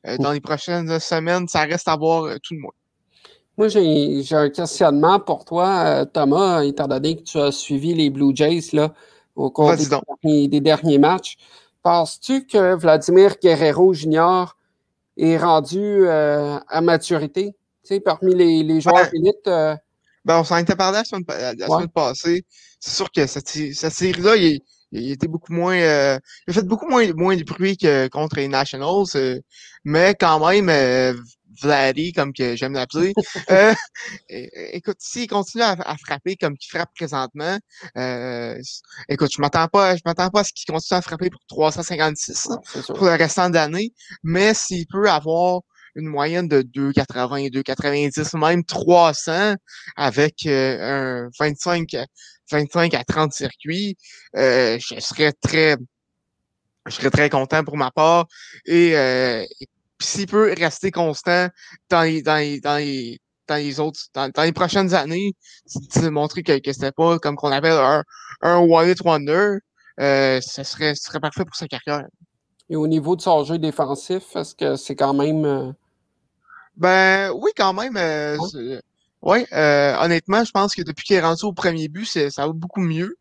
[0.06, 1.48] euh, dans les prochaines semaines.
[1.48, 2.72] Ça reste à voir euh, tout le monde.
[3.56, 8.34] Moi, j'ai un questionnement pour toi, Thomas, étant donné que tu as suivi les Blue
[8.34, 8.92] Jays là,
[9.36, 11.36] au cours des derniers, des derniers, matchs.
[11.84, 14.56] Penses-tu que Vladimir Guerrero Jr.
[15.16, 17.52] est rendu à maturité?
[17.84, 19.44] Tu sais, parmi les, les joueurs élites.
[19.44, 22.44] Ben, on s'en était parlé la semaine, semaine passée.
[22.80, 24.62] C'est sûr que cette, cette série-là, il,
[24.94, 25.76] il était beaucoup moins.
[25.76, 29.06] Euh, il a fait beaucoup moins, moins de bruit que contre les Nationals.
[29.16, 29.40] Euh,
[29.84, 31.14] mais quand même, euh,
[31.60, 33.12] Vladdy, comme que j'aime l'appeler.
[33.50, 33.74] euh,
[34.28, 37.58] écoute, s'il continue à, frapper comme qu'il frappe présentement,
[37.96, 38.56] euh,
[39.08, 42.48] écoute, je m'attends pas, je m'attends pas à ce qu'il continue à frapper pour 356
[42.88, 43.92] pour le restant de l'année.
[44.22, 45.60] Mais s'il peut avoir
[45.96, 49.54] une moyenne de 2,80, 2,90, même 300
[49.96, 51.88] avec un 25
[52.50, 53.96] 25 à 30 circuits,
[54.36, 55.76] euh, je serais très
[56.86, 58.26] je serais très content pour ma part.
[58.66, 59.44] Et, euh,
[60.00, 61.48] s'il peut rester constant
[61.88, 65.34] dans les, dans les, dans les, dans les autres, dans, les prochaines années,
[65.96, 68.02] de montrer que, que c'était pas comme qu'on appelle un,
[68.42, 69.58] un one wonder,
[70.00, 72.06] euh, ce serait, ce serait parfait pour sa carrière.
[72.68, 75.44] Et au niveau de son jeu défensif, est-ce que c'est quand même.
[75.44, 75.72] Euh,
[76.76, 77.96] ben oui, quand même.
[77.96, 78.36] Euh,
[79.24, 82.52] oui, euh, honnêtement, je pense que depuis qu'il est rendu au premier but, ça va
[82.52, 83.16] beaucoup mieux.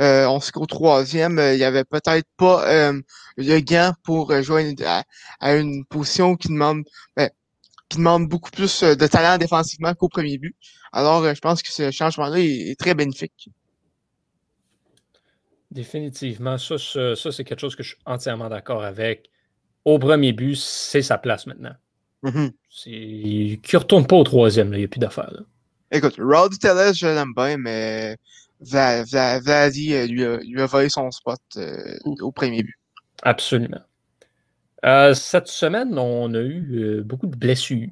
[0.00, 3.00] Euh, on sait qu'au troisième, euh, il y avait peut-être pas euh,
[3.36, 4.74] le gant pour jouer
[5.40, 6.84] à, une position qui demande
[7.16, 7.28] ben,
[7.90, 10.56] qui demande beaucoup plus de talent défensivement qu'au premier but.
[10.92, 13.50] Alors, je pense que ce changement-là est, très bénéfique.
[15.70, 19.28] Définitivement, ça, ça, c'est quelque chose que je suis entièrement d'accord avec.
[19.84, 21.74] Au premier but, c'est sa place maintenant.
[22.22, 22.52] Mm-hmm.
[22.70, 25.42] Qui ne retourne pas au troisième, il n'y a plus d'affaires.
[25.90, 28.16] Écoute, Rod Tellez, je l'aime bien, mais
[28.60, 32.78] Vladi euh, lui, a, lui a volé son spot euh, au premier but.
[33.22, 33.80] Absolument.
[34.84, 37.88] Euh, cette semaine, on a eu beaucoup de blessures.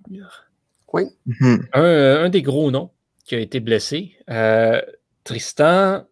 [0.93, 1.05] Oui.
[1.29, 1.67] Mm-hmm.
[1.75, 2.91] un, des gros noms
[3.25, 4.17] qui a été blessé,
[5.25, 6.07] Tristan,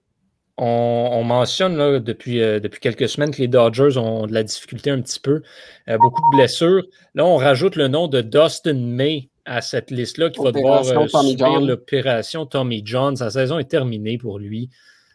[0.58, 4.90] on, mentionne là, depuis, euh, depuis quelques semaines que les Dodgers ont de la difficulté
[4.90, 5.42] un petit peu,
[5.88, 6.84] euh, beaucoup de blessures.
[7.14, 11.06] Là, on rajoute le nom de Dustin May à cette liste-là qui va devoir euh,
[11.06, 13.16] subir l'opération Tommy John.
[13.16, 14.68] Sa saison est terminée pour lui.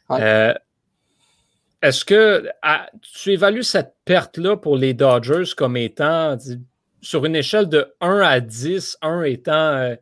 [0.10, 2.48] Est-ce que
[3.02, 6.38] tu évalues cette perte-là pour les Dodgers comme étant
[7.02, 9.94] sur une échelle de 1 à 10, 1 étant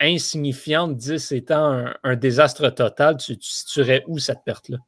[0.00, 4.78] insignifiante, 10 étant un, désastre total, tu, tu, situerais où cette perte-là?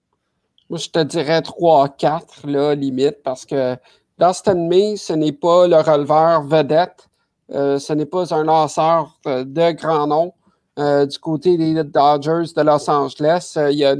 [0.68, 3.76] Moi, je te dirais 3 à 4, là, limite, parce que
[4.18, 7.08] Dustin May, ce n'est pas le releveur vedette,
[7.52, 10.34] euh, ce n'est pas un lanceur de grand nom.
[10.78, 13.96] Euh, du côté des Dodgers de Los Angeles, euh, il y a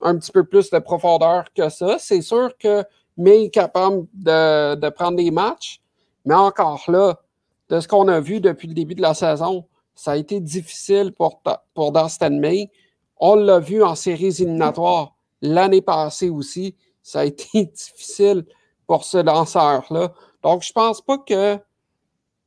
[0.00, 1.96] un petit peu plus de profondeur que ça.
[1.98, 2.82] C'est sûr que
[3.16, 5.80] May est capable de prendre des matchs,
[6.24, 7.20] mais encore là,
[7.68, 11.12] de ce qu'on a vu depuis le début de la saison, ça a été difficile
[11.12, 11.42] pour,
[11.74, 12.70] pour Dustin May.
[13.18, 16.76] On l'a vu en séries éliminatoires l'année passée aussi.
[17.02, 18.44] Ça a été difficile
[18.86, 20.12] pour ce lanceur-là.
[20.42, 21.58] Donc, je pense pas que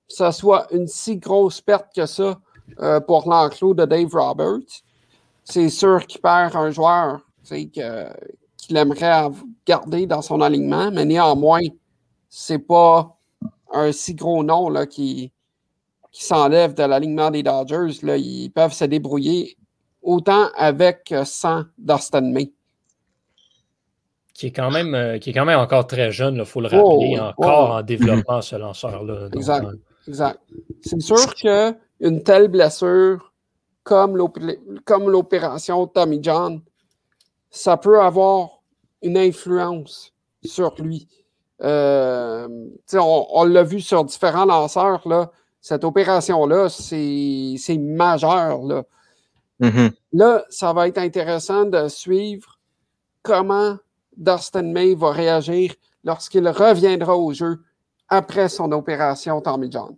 [0.08, 2.40] ce soit une si grosse perte que ça
[2.80, 4.84] euh, pour l'enclos de Dave Roberts.
[5.44, 9.30] C'est sûr qu'il perd un joueur qu'il aimerait
[9.66, 11.62] garder dans son alignement, mais néanmoins,
[12.30, 13.16] c'est pas
[13.72, 15.32] un si gros nom là, qui,
[16.16, 19.58] qui s'enlèvent de l'alignement des Dodgers, là, ils peuvent se débrouiller
[20.02, 22.54] autant avec euh, sans Dustin May.
[24.34, 26.68] Qui est, quand même, euh, qui est quand même encore très jeune, il faut le
[26.68, 29.28] rappeler, encore en développement, ce lanceur-là.
[29.34, 29.66] Exact.
[29.66, 29.76] Euh,
[30.08, 30.40] exact.
[30.82, 33.34] C'est sûr qu'une telle blessure,
[33.84, 36.62] comme l'opération Tommy John,
[37.50, 38.62] ça peut avoir
[39.02, 40.14] une influence
[40.46, 41.10] sur lui.
[41.60, 45.30] on, on l'a vu sur différents lanceurs, là,
[45.66, 48.62] cette opération-là, c'est majeur.
[48.62, 48.84] Là.
[49.60, 49.92] Mm-hmm.
[50.14, 52.60] là, ça va être intéressant de suivre
[53.24, 53.78] comment
[54.16, 55.74] Dustin May va réagir
[56.04, 57.64] lorsqu'il reviendra au jeu
[58.10, 59.98] après son opération Tommy John.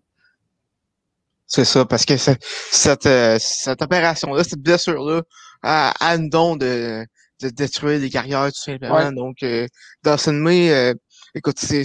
[1.46, 5.22] C'est ça, parce que cette, euh, cette opération-là, cette blessure-là,
[5.64, 7.06] a, a une don de,
[7.42, 9.12] de détruire des carrières, tout simplement.
[9.12, 9.68] Donc, euh,
[10.02, 10.94] Dustin May, euh,
[11.36, 11.84] écoute, c'est,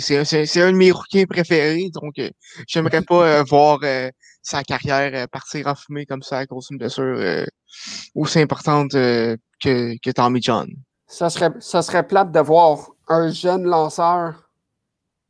[0.60, 2.30] un de mes rouquins préférés, donc euh,
[2.66, 4.10] j'aimerais pas euh, voir euh,
[4.42, 7.46] sa carrière partir en fumée comme ça à cause d'une blessure
[8.14, 10.68] aussi importante que, que Tommy John.
[11.06, 14.50] Ça serait, ça serait plate de voir un jeune lanceur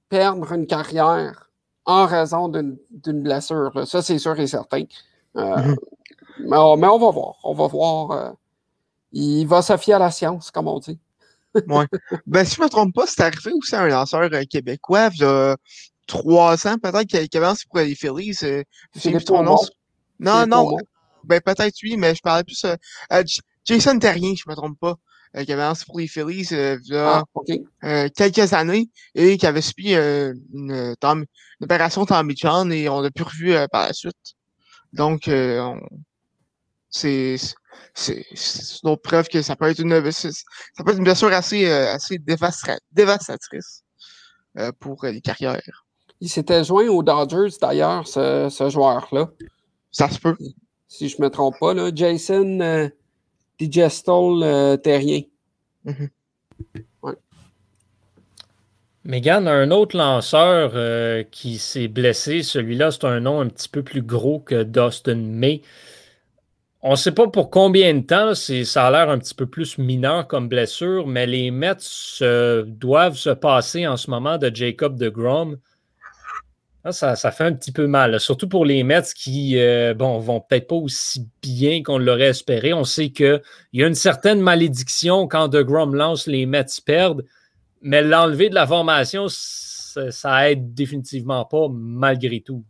[0.08, 1.50] perdre une carrière
[1.84, 2.78] en raison d'une,
[3.22, 3.72] blessure.
[3.86, 4.84] Ça, c'est sûr et certain.
[5.34, 5.76] Mm-hmm.
[6.40, 7.34] mais, on, mais, on, va voir.
[7.42, 8.34] On va voir.
[9.12, 10.98] il va se fier à la science, comme on dit
[11.54, 11.86] ouais.
[12.26, 15.10] Ben, si je ne me trompe pas, c'est arrivé aussi à un lanceur euh, québécois,
[15.14, 15.56] il y a
[16.06, 18.36] trois ans, peut-être, qui, avait lancé pour les Phillies.
[18.42, 18.62] Euh,
[19.28, 19.56] nom.
[20.18, 20.76] Non, non.
[21.24, 22.64] Ben, peut-être oui, mais je parlais plus.
[22.64, 23.22] Euh,
[23.64, 24.96] Jason Terrien, je ne me trompe pas.
[25.44, 27.24] qui avait lancé pour les Phillies il y a
[27.82, 31.26] ah, quelques années et qui avait subi une, une,
[31.60, 34.34] opération Tommy John et on l'a plus revu par la suite.
[34.92, 35.30] Donc,
[36.90, 37.36] c'est
[37.94, 38.24] c'est
[38.82, 42.18] une autre preuve que ça peut être une, ça peut être une blessure assez, assez
[42.18, 43.84] dévastatrice
[44.80, 45.86] pour les carrières.
[46.20, 49.28] Il s'était joint aux Dodgers d'ailleurs, ce, ce joueur-là.
[49.90, 50.36] Ça se peut.
[50.86, 51.90] Si je ne me trompe pas, là.
[51.94, 52.88] Jason euh,
[53.58, 55.22] Digestal euh, Terrien.
[55.84, 56.06] Mm
[59.04, 62.44] Megan a un autre lanceur euh, qui s'est blessé.
[62.44, 65.62] Celui-là, c'est un nom un petit peu plus gros que Dustin May.
[66.84, 68.34] On ne sait pas pour combien de temps.
[68.34, 71.76] Ça a l'air un petit peu plus mineur comme blessure, mais les Mets
[72.66, 75.58] doivent se passer en ce moment de Jacob de Grom.
[76.84, 80.40] Ah, ça, fait un petit peu mal, surtout pour les Mets qui euh, bon, vont
[80.40, 82.72] peut-être pas aussi bien qu'on l'aurait espéré.
[82.72, 83.40] On sait qu'il
[83.72, 87.24] y a une certaine malédiction quand De Grom lance, les Mets perdent,
[87.82, 92.64] mais l'enlever de la formation, ça, aide définitivement pas malgré tout.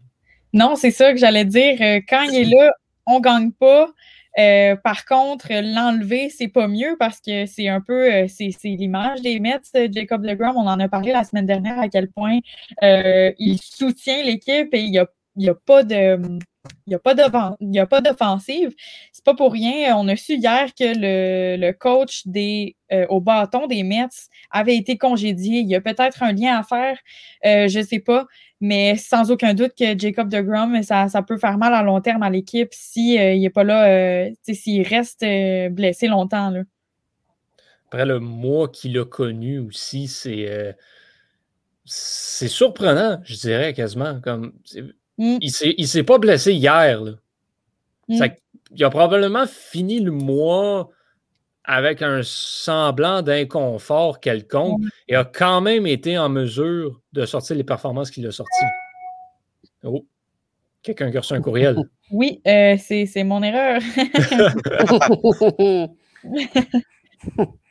[0.53, 1.79] Non, c'est ça que j'allais dire.
[1.81, 2.71] Euh, quand il est là,
[3.07, 3.89] on gagne pas.
[4.39, 9.21] Euh, par contre, l'enlever, c'est pas mieux parce que c'est un peu, euh, c'est l'image
[9.21, 9.61] des Mets,
[9.93, 10.57] Jacob DeGrom.
[10.57, 12.39] On en a parlé la semaine dernière à quel point
[12.83, 14.91] euh, il soutient l'équipe et il
[15.37, 16.39] n'y a pas de.
[16.87, 16.91] Il
[17.61, 18.75] n'y a pas d'offensive.
[19.13, 19.97] C'est pas pour rien.
[19.97, 22.77] On a su hier que le, le coach des,
[23.09, 25.61] au bâton des Mets avait été congédié.
[25.61, 26.99] Il y a peut-être un lien à faire,
[27.45, 28.27] je ne sais pas.
[28.65, 32.01] Mais sans aucun doute que Jacob de Grom, ça, ça peut faire mal à long
[32.01, 36.51] terme à l'équipe s'il si, n'est pas là, euh, s'il reste euh, blessé longtemps.
[36.51, 36.63] Là.
[37.87, 40.73] Après le mois qu'il a connu aussi, c'est euh,
[41.85, 44.21] c'est surprenant, je dirais quasiment.
[44.21, 44.53] Comme,
[45.19, 45.39] mm.
[45.41, 47.01] Il ne s'est pas blessé hier.
[48.09, 48.25] Mm.
[48.73, 50.91] il a probablement fini le mois
[51.65, 57.65] avec un semblant d'inconfort quelconque et a quand même été en mesure de sortir les
[57.65, 58.65] performances qu'il a sorties.
[59.85, 60.05] Oh,
[60.83, 61.77] quelqu'un qui a reçu un courriel.
[62.15, 63.81] Oui, euh, c'est mon erreur.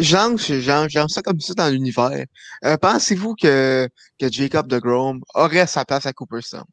[0.00, 2.24] J'aime ça comme ça dans l'univers.
[2.64, 6.64] Euh, pensez-vous que, que Jacob de Grom aurait sa place à Cooperstown?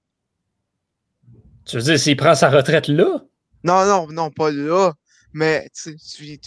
[1.65, 3.23] Tu veux dire s'il prend sa retraite là?
[3.63, 4.93] Non, non, non, pas là.
[5.33, 5.97] Mais tu,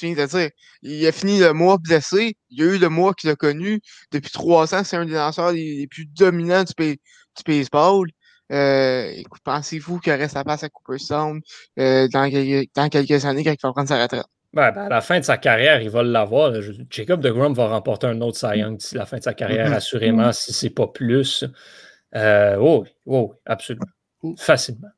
[0.00, 0.50] viens de dire,
[0.82, 2.36] il a fini le mois blessé.
[2.48, 3.80] Il y a eu le mois qu'il a connu.
[4.12, 8.08] Depuis trois ans, c'est un des lanceurs les, plus dominants du, du baseball.
[8.50, 11.40] Euh, écoute, pensez-vous qu'il reste sa place à Cooperstown
[11.78, 12.30] euh, dans,
[12.74, 14.24] dans, quelques années quand il va prendre sa retraite?
[14.54, 16.52] Ben, ben, à la fin de sa carrière, il va l'avoir.
[16.90, 19.72] Jacob de Grom va remporter un autre Cy Young d'ici la fin de sa carrière,
[19.72, 21.44] assurément, si ce n'est pas plus.
[22.14, 23.86] Euh, oh, oh, absolument.
[24.22, 24.34] Mm.
[24.38, 24.88] Facilement.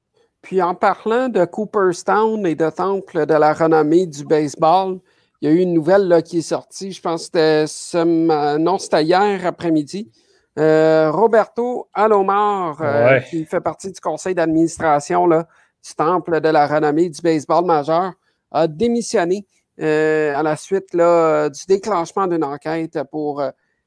[0.43, 4.99] Puis en parlant de Cooperstown et de temple de la renommée du baseball,
[5.41, 8.79] il y a eu une nouvelle là, qui est sortie, je pense que c'était non,
[8.79, 10.11] c'était hier après-midi.
[10.59, 17.09] Euh, Roberto Alomar, euh, qui fait partie du conseil d'administration du temple de la renommée
[17.09, 18.13] du baseball majeur,
[18.51, 19.47] a démissionné
[19.81, 23.43] euh, à la suite là, du déclenchement d'une enquête pour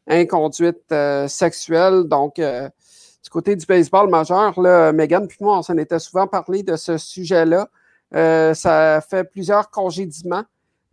[0.07, 0.93] inconduite
[1.27, 2.03] sexuelle.
[2.05, 6.63] Donc, du côté du baseball majeur, là, Megan puis moi, on s'en était souvent parlé
[6.63, 7.69] de ce sujet-là.
[8.15, 10.43] Euh, ça fait plusieurs congédiements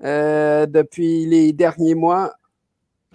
[0.05, 2.33] euh, depuis les derniers mois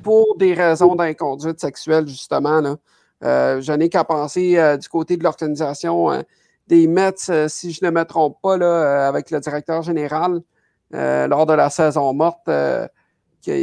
[0.03, 2.61] pour des raisons d'inconduite sexuelle, justement.
[2.61, 2.75] Là.
[3.23, 6.23] Euh, je n'ai qu'à penser du côté de l'organisation
[6.67, 10.41] des Mets, si je ne me trompe pas, là, avec le directeur général
[10.91, 12.45] lors de la saison morte
[13.41, 13.57] qui a,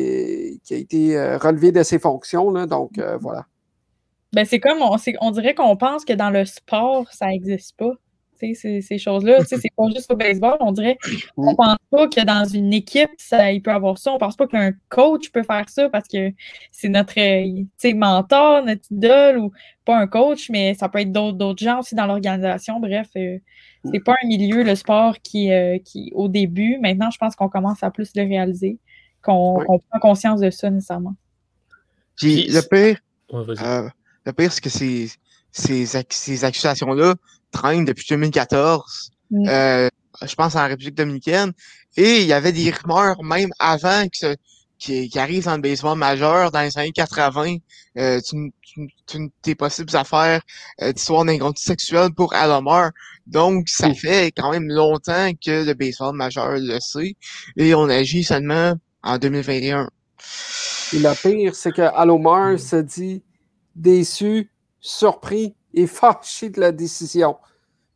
[0.65, 2.51] qui, a, été relevé de ses fonctions.
[2.51, 3.47] Là, donc, voilà.
[4.33, 7.93] Ben, c'est comme, on, on dirait qu'on pense que dans le sport, ça n'existe pas.
[8.55, 10.57] Ces, ces choses-là, c'est pas juste au baseball.
[10.61, 10.99] On dirait
[11.37, 14.13] qu'on pense pas que dans une équipe, ça, il peut avoir ça.
[14.13, 16.31] On pense pas qu'un coach peut faire ça parce que
[16.71, 17.15] c'est notre
[17.95, 19.53] mentor, notre idole, ou
[19.85, 22.81] pas un coach, mais ça peut être d'autres gens aussi dans l'organisation.
[22.81, 23.39] Bref, euh,
[23.91, 27.49] c'est pas un milieu, le sport, qui, euh, qui au début, maintenant, je pense qu'on
[27.49, 28.79] commence à plus le réaliser,
[29.23, 31.15] qu'on prend conscience de ça nécessairement.
[32.17, 32.99] Puis, le pire,
[33.33, 35.11] le pire, c'est que ces,
[35.51, 37.15] ces, ces accusations-là
[37.53, 39.13] traînent depuis 2014.
[39.47, 39.89] Euh,
[40.27, 41.53] je pense en République dominicaine.
[41.97, 44.37] Et il y avait des rumeurs même avant que
[44.79, 47.57] qui, qui arrivent dans le baseball majeur dans les années 80.
[47.99, 48.53] Euh, tu,
[49.07, 50.43] tu, tes possibles affaires
[50.81, 52.91] euh, d'histoire d'inconduite sexuelle pour Alomar.
[53.27, 57.15] Donc, ça fait quand même longtemps que le baseball majeur le sait.
[57.57, 58.75] Et on agit seulement
[59.05, 59.89] en 2021.
[60.95, 63.23] Et le pire, c'est que Alomar se dit
[63.77, 64.51] déçu,
[64.81, 67.37] surpris et fâché de la décision.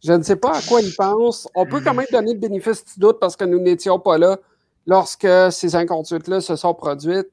[0.05, 1.49] Je ne sais pas à quoi il pense.
[1.55, 4.39] On peut quand même donner le bénéfice du doute parce que nous n'étions pas là
[4.87, 7.31] lorsque ces inconduites-là se sont produites.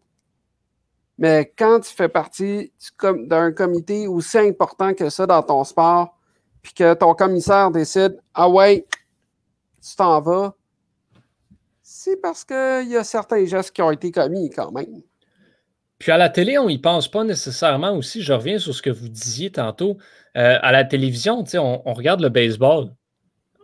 [1.17, 6.17] Mais quand tu fais partie d'un comité aussi important que ça dans ton sport,
[6.61, 8.87] puis que ton commissaire décide Ah ouais,
[9.81, 10.55] tu t'en vas,
[11.81, 15.01] c'est parce qu'il y a certains gestes qui ont été commis quand même.
[16.03, 18.21] Puis à la télé, on n'y pense pas nécessairement aussi.
[18.21, 19.97] Je reviens sur ce que vous disiez tantôt.
[20.35, 22.89] Euh, à la télévision, on, on regarde le baseball.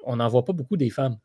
[0.06, 1.18] On n'en voit pas beaucoup des femmes.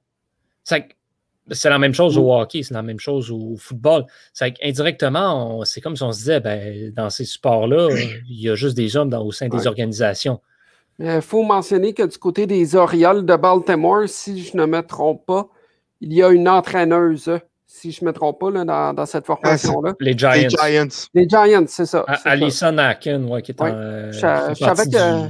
[0.65, 4.07] C'est la même chose au hockey, c'est la même chose au football.
[4.33, 7.91] C'est indirectement, c'est comme si on se disait, ben, dans ces sports-là,
[8.29, 10.41] il y a juste des hommes dans, au sein des organisations.
[10.99, 15.25] Il faut mentionner que du côté des Orioles de Baltimore, si je ne me trompe
[15.27, 15.49] pas,
[16.01, 17.31] il y a une entraîneuse,
[17.75, 19.95] si je ne me trompe pas, là, dans, cette ah, formation-là.
[19.99, 20.33] les Giants.
[20.33, 21.09] Les Giants.
[21.13, 22.05] Les Giants, c'est ça.
[22.25, 23.67] Alison Akin, ouais, qui est en.
[23.67, 25.29] Euh, je, savais que.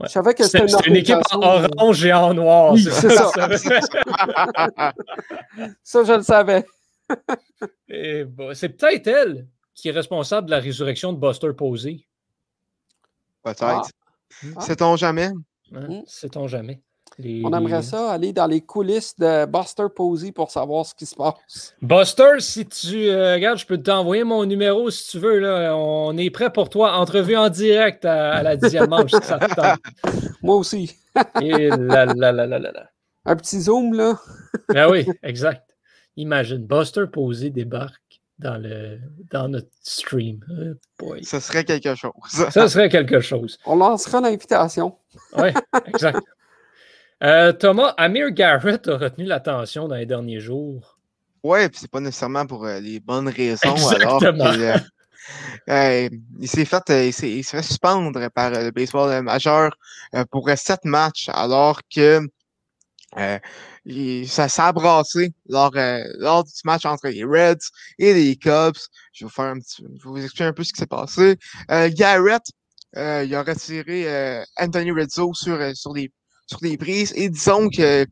[0.00, 2.72] Je savais que c'était une, une, équipe en orange et en noir.
[2.72, 3.30] Oui, c'est ça.
[5.82, 6.04] Ça.
[6.04, 6.64] je le savais.
[8.54, 12.06] c'est peut-être elle qui est responsable de la résurrection de Buster Posey.
[13.42, 13.90] Peut-être.
[14.56, 14.60] Ah.
[14.60, 15.30] Sait-on jamais?
[15.74, 16.02] Hein?
[16.06, 16.80] Sait-on jamais?
[17.18, 21.14] On aimerait ça aller dans les coulisses de Buster Posey pour savoir ce qui se
[21.14, 21.74] passe.
[21.82, 25.38] Buster, si tu euh, regardes, je peux t'envoyer mon numéro si tu veux.
[25.40, 25.76] Là.
[25.76, 26.92] On est prêt pour toi.
[26.92, 29.38] Entrevue en direct à, la dixième manche, ça
[30.42, 30.96] Moi aussi.
[31.42, 32.90] Et là, là, là, là, là.
[33.24, 34.18] Un petit zoom, là.
[34.68, 35.64] ben oui, exact.
[36.16, 38.98] Imagine, Buster Posey débarque dans, le,
[39.30, 40.40] dans notre stream.
[41.02, 42.12] Oh ça serait quelque chose.
[42.50, 43.58] ça serait quelque chose.
[43.66, 44.96] On lancera l'invitation.
[45.36, 45.50] oui,
[45.86, 46.20] exact.
[47.22, 50.98] Euh, Thomas, Amir Garrett a retenu l'attention dans les derniers jours.
[51.42, 53.72] Oui, puis c'est pas nécessairement pour euh, les bonnes raisons.
[53.72, 54.44] Exactement.
[54.44, 54.80] Alors
[55.68, 56.08] euh,
[56.40, 59.76] il s'est fait, il s'est fait suspendre par le baseball majeur
[60.30, 62.26] pour sept matchs, alors que
[63.14, 65.72] ça s'est brassé lors,
[66.18, 68.78] lors du match entre les Reds et les Cubs.
[69.12, 70.86] Je vais vous faire un petit, je vais vous expliquer un peu ce qui s'est
[70.86, 71.36] passé.
[71.68, 72.44] Garrett,
[72.96, 76.10] il a retiré Anthony Rizzo sur, sur les
[76.48, 78.06] sur des prises et disons que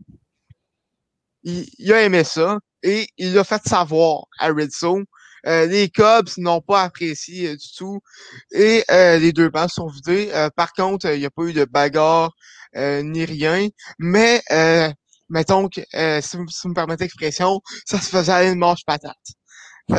[1.42, 5.00] il, a aimé ça et il l'a fait savoir à Rizzo.
[5.46, 8.00] Euh, les Cubs n'ont pas apprécié euh, du tout
[8.52, 10.30] et euh, les deux bancs sont vidés.
[10.56, 12.32] par contre, il n'y a pas eu de bagarre
[12.74, 13.68] ni rien,
[13.98, 14.42] mais
[15.28, 15.80] mettons que,
[16.20, 19.16] si, vous me permettez l'expression, ça se faisait aller une marche patate.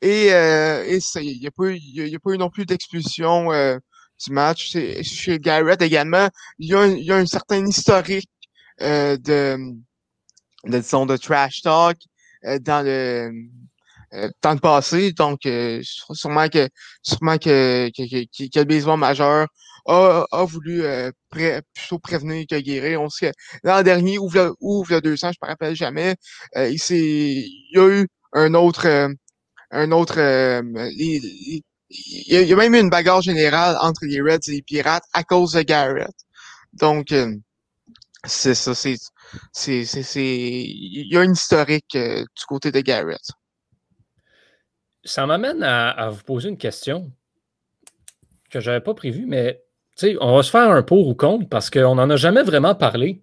[0.00, 3.50] et et il n'y a, a pas eu non plus d'expulsion
[4.26, 4.76] du match.
[5.02, 8.28] Chez Garrett également, il y a un, il y a un certain historique
[8.80, 9.56] euh, de,
[10.64, 11.98] de, de trash talk
[12.44, 13.30] euh, dans le
[14.14, 15.12] euh, dans le passé.
[15.12, 16.68] Donc, euh, sûrement que
[17.02, 19.46] sûrement que, que, que, que le baseball majeur
[19.86, 20.82] a, a voulu
[21.30, 23.00] plutôt prévenir que guérir.
[23.02, 23.32] On sait
[23.64, 26.16] l'an dernier, ou le, ou le 200, je me rappelle jamais,
[26.56, 29.08] il, il y a eu un autre
[29.70, 30.18] un autre
[31.92, 35.24] il y, a, même eu une bagarre générale entre les Reds et les Pirates à
[35.24, 36.14] cause de Garrett.
[36.72, 37.34] Donc, euh,
[38.24, 38.96] c'est ça, c'est,
[39.52, 39.84] c'est,
[40.24, 43.20] il y a une historique euh, du côté de Garrett.
[45.04, 47.10] Ça m'amène à, vous poser une question
[48.50, 49.60] que j'avais pas prévue, mais
[50.20, 53.22] on va se faire un pour ou contre parce qu'on n'en a jamais vraiment parlé.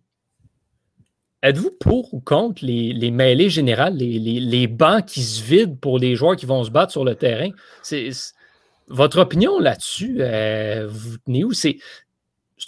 [1.42, 5.78] Êtes-vous pour ou contre les, les mêlées générales, les, les, les, bancs qui se vident
[5.78, 7.52] pour les joueurs qui vont se battre sur le terrain?
[7.82, 8.12] C'est,
[8.90, 11.54] votre opinion là-dessus, euh, vous tenez où?
[11.54, 11.78] C'est,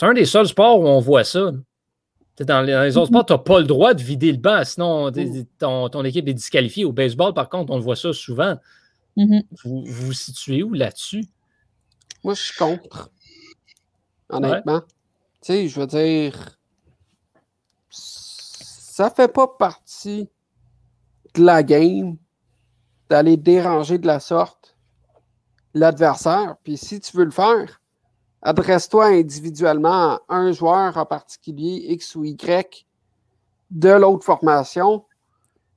[0.02, 1.52] un des seuls sports où on voit ça.
[2.40, 5.12] Dans les, autres sports, tu n'as pas le droit de vider le banc, sinon
[5.60, 6.86] ton, équipe est disqualifiée.
[6.86, 8.56] Au baseball, par contre, on le voit ça souvent.
[9.18, 9.44] Mm-hmm.
[9.64, 11.26] Vous, vous situez où là-dessus?
[12.24, 13.12] Moi, je suis contre.
[14.30, 14.82] Honnêtement.
[14.82, 16.58] Tu sais, je veux dire,
[17.90, 20.30] ça fait pas partie
[21.36, 22.18] de la game
[23.10, 24.61] d'aller déranger de la sorte
[25.74, 26.56] l'adversaire.
[26.64, 27.82] Puis si tu veux le faire,
[28.42, 32.86] adresse-toi individuellement à un joueur en particulier, X ou Y,
[33.70, 35.06] de l'autre formation.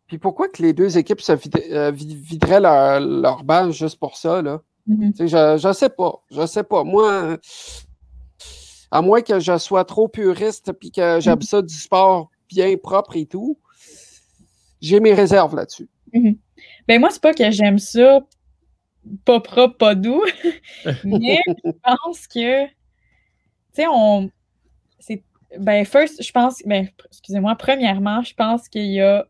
[0.07, 1.33] Puis pourquoi que les deux équipes se
[1.73, 4.61] euh, videraient leur, leur base juste pour ça, là?
[4.89, 5.29] Mm-hmm.
[5.29, 6.23] Je ne sais pas.
[6.31, 6.85] Je sais pas.
[6.85, 7.39] Moi,
[8.91, 11.43] à moins que je sois trop puriste puis que j'aime mm-hmm.
[11.43, 13.59] ça du sport bien propre et tout,
[14.81, 15.89] j'ai mes réserves là-dessus.
[16.13, 16.39] Mm-hmm.
[16.87, 18.21] Ben moi, c'est pas que j'aime ça
[19.25, 20.25] pas propre, pas doux.
[21.05, 22.73] Mais je pense que, tu
[23.73, 24.31] sais, on.
[25.59, 26.63] Ben, first, je pense.
[26.67, 29.25] Ben, excusez-moi, premièrement, je pense qu'il y a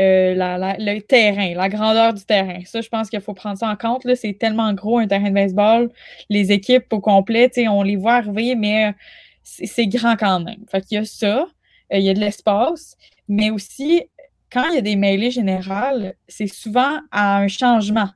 [0.00, 0.34] euh,
[0.78, 2.60] le terrain, la grandeur du terrain.
[2.66, 4.06] Ça, je pense qu'il faut prendre ça en compte.
[4.14, 5.90] C'est tellement gros un terrain de baseball.
[6.28, 8.94] Les équipes au complet, on les voit arriver, mais
[9.42, 10.64] c'est grand quand même.
[10.70, 11.48] Fait qu'il y a ça.
[11.92, 12.96] Euh, il y a de l'espace.
[13.28, 14.02] Mais aussi,
[14.50, 18.10] quand il y a des mêlées générales, c'est souvent à un changement.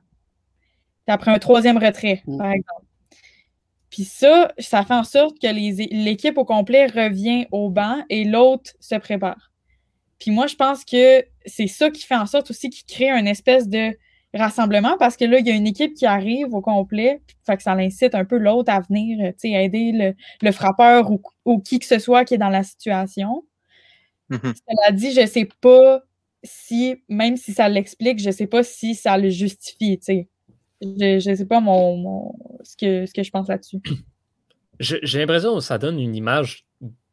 [1.07, 2.37] Après un troisième retrait, mm.
[2.37, 2.85] par exemple.
[3.89, 8.71] Puis ça, ça fait en sorte que l'équipe au complet revient au banc et l'autre
[8.79, 9.51] se prépare.
[10.17, 13.27] Puis moi, je pense que c'est ça qui fait en sorte aussi qu'il crée une
[13.27, 13.91] espèce de
[14.33, 17.63] rassemblement parce que là, il y a une équipe qui arrive au complet, fait que
[17.63, 21.11] ça incite un peu l'autre à venir aider le, frappeur
[21.45, 23.45] ou, qui que ce soit qui est dans la situation.
[24.31, 24.55] Mm-hmm.
[24.67, 26.01] Cela dit, je sais pas
[26.43, 29.99] si, même si ça l'explique, je sais pas si ça le justifie.
[30.83, 33.81] Je ne sais pas mon, ce, que, ce que je pense là-dessus.
[34.79, 36.65] J'ai l'impression que ça donne une image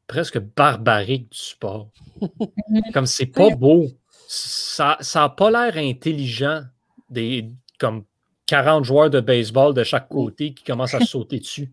[0.07, 1.89] presque barbarique du sport.
[2.21, 2.93] Mhm.
[2.93, 3.87] comme c'est pas beau.
[4.27, 6.63] Ça n'a pas l'air intelligent
[7.09, 7.49] des
[7.79, 8.05] comme
[8.47, 11.71] 40 joueurs de baseball de chaque côté qui commencent à sauter dessus.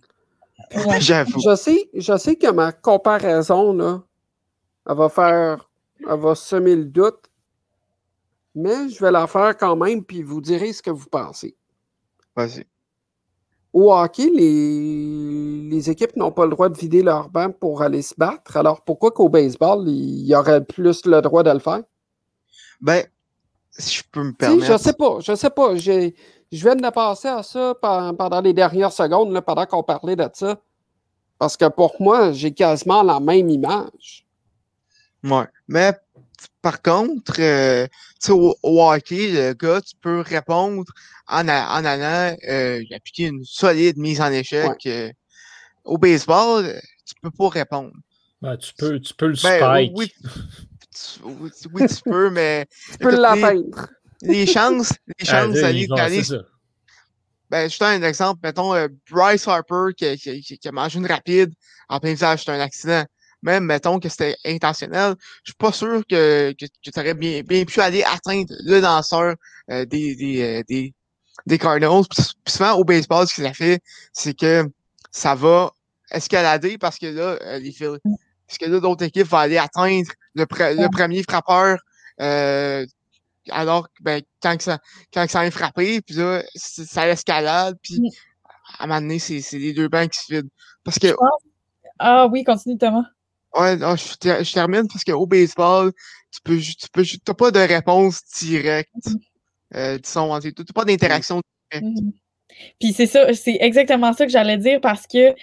[0.72, 4.02] Je sais, je sais que ma comparaison, là,
[4.90, 5.70] elle va faire.
[6.00, 7.30] Elle va semer le doute.
[8.56, 11.56] Mais je vais la faire quand même, puis vous direz ce que vous pensez.
[12.38, 12.66] Vas-y.
[13.74, 18.14] Au hockey, les, équipes n'ont pas le droit de vider leur banc pour aller se
[18.16, 18.56] battre.
[18.56, 21.82] Alors pourquoi qu'au baseball, il y aurait plus le droit de le faire?
[22.80, 23.04] Ben,
[23.72, 24.66] si je peux me permettre.
[24.66, 25.76] je sais pas, je sais pas.
[25.76, 26.12] Je
[26.52, 30.58] viens de passer à ça pendant les dernières secondes, là, pendant qu'on parlait de ça.
[31.40, 34.28] Parce que pour moi, j'ai quasiment la même image.
[35.24, 35.46] Ouais.
[35.68, 35.94] Mais
[36.68, 37.88] par contre, euh,
[38.28, 40.92] au, au, hockey, le gars, tu peux répondre
[41.26, 44.86] en, en allant euh, appliquer une solide mise en échec.
[44.86, 45.10] Euh,
[45.86, 47.94] au baseball, tu peux pas répondre.
[48.42, 49.92] Ben, tu, peux, tu peux le ben, spike.
[49.96, 52.66] Oui, tu, tu peux, mais.
[52.92, 53.88] tu peux l'atteindre.
[54.24, 55.88] Les, chances, les chances d'aller.
[57.50, 58.42] Ben, je te donne un exemple.
[58.44, 61.54] Mettons, euh, Bryce Harper qui, qui, qui, a mangé une rapide
[61.88, 63.06] en plein visage, c'est un accident
[63.44, 67.66] même mettons que c'était intentionnel, je suis pas sûr que, que, tu aurais bien, bien
[67.66, 69.36] pu aller atteindre le danseur
[69.72, 70.94] euh, des, des, euh, des,
[71.46, 72.04] des Cardinals.
[72.10, 73.82] Puis, souvent au baseball, ce que ça fait,
[74.14, 74.66] c'est que
[75.12, 75.72] ça va
[76.12, 80.46] escalader parce que là, euh, les parce que là, d'autres équipes vont aller atteindre le,
[80.46, 81.78] le premier frappeur
[82.22, 82.86] euh,
[83.50, 84.80] alors ben, quand, ça,
[85.14, 88.00] quand ça est frappé, puis là, ça escalade, puis
[88.80, 90.50] à un moment donné, c'est les deux bancs qui se vident.
[90.84, 91.16] Parce que.
[92.00, 93.06] Ah oui, continue Thomas.
[93.58, 95.92] Ouais, je, je, termine parce qu'au baseball,
[96.32, 98.92] tu peux, tu peux, t'as pas de réponse directe.
[99.06, 99.18] Mm-hmm.
[99.76, 101.42] Euh, disons, t'as pas d'interaction
[101.72, 101.88] directe.
[101.88, 102.12] Mm-hmm.
[102.80, 105.36] Puis c'est ça, c'est exactement ça que j'allais dire parce que,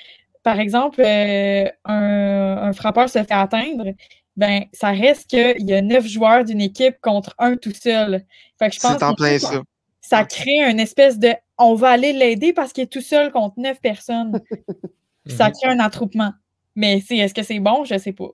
[0.42, 3.94] par exemple, euh, un, un, frappeur se fait atteindre,
[4.36, 8.24] ben, ça reste qu'il y a neuf joueurs d'une équipe contre un tout seul.
[8.58, 9.62] Fait que je pense en plein ça.
[10.00, 13.58] Ça crée une espèce de on va aller l'aider parce qu'il est tout seul contre
[13.58, 14.40] neuf personnes.
[15.26, 16.32] ça crée un attroupement.
[16.76, 17.84] Mais est-ce que c'est bon?
[17.84, 18.30] Je ne sais pas.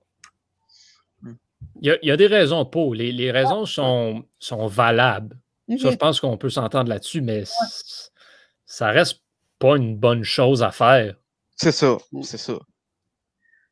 [1.83, 2.95] Il y, a, des raisons pour.
[2.95, 5.39] Les, raisons sont, sont valables.
[5.69, 5.97] Ça, je mhm.
[5.97, 7.45] pense qu'on peut s'entendre là-dessus, mais
[8.67, 9.23] ça reste
[9.59, 11.15] pas une bonne chose à faire.
[11.57, 12.59] C'est ça, c'est ça.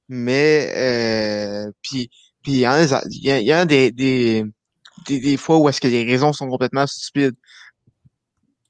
[0.08, 2.10] Mais, euh, puis,
[2.42, 2.64] puis il y,
[3.52, 4.44] a, des, des,
[5.06, 7.36] des, fois où est-ce que les raisons sont complètement stupides.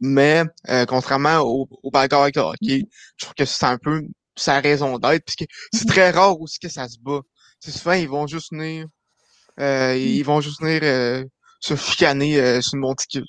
[0.01, 2.85] Mais, euh, contrairement au, au bagarre avec hockey,
[3.17, 4.03] je trouve que c'est un peu
[4.39, 5.91] sa raison d'être, puisque c'est mhm.
[5.91, 7.21] très rare aussi que ça se bat.
[7.61, 8.87] C'est souvent, ils vont juste venir,
[9.61, 10.01] euh, mhm.
[10.01, 11.25] ils vont juste venir euh,
[11.61, 13.27] se chicaner euh, sur une monticule.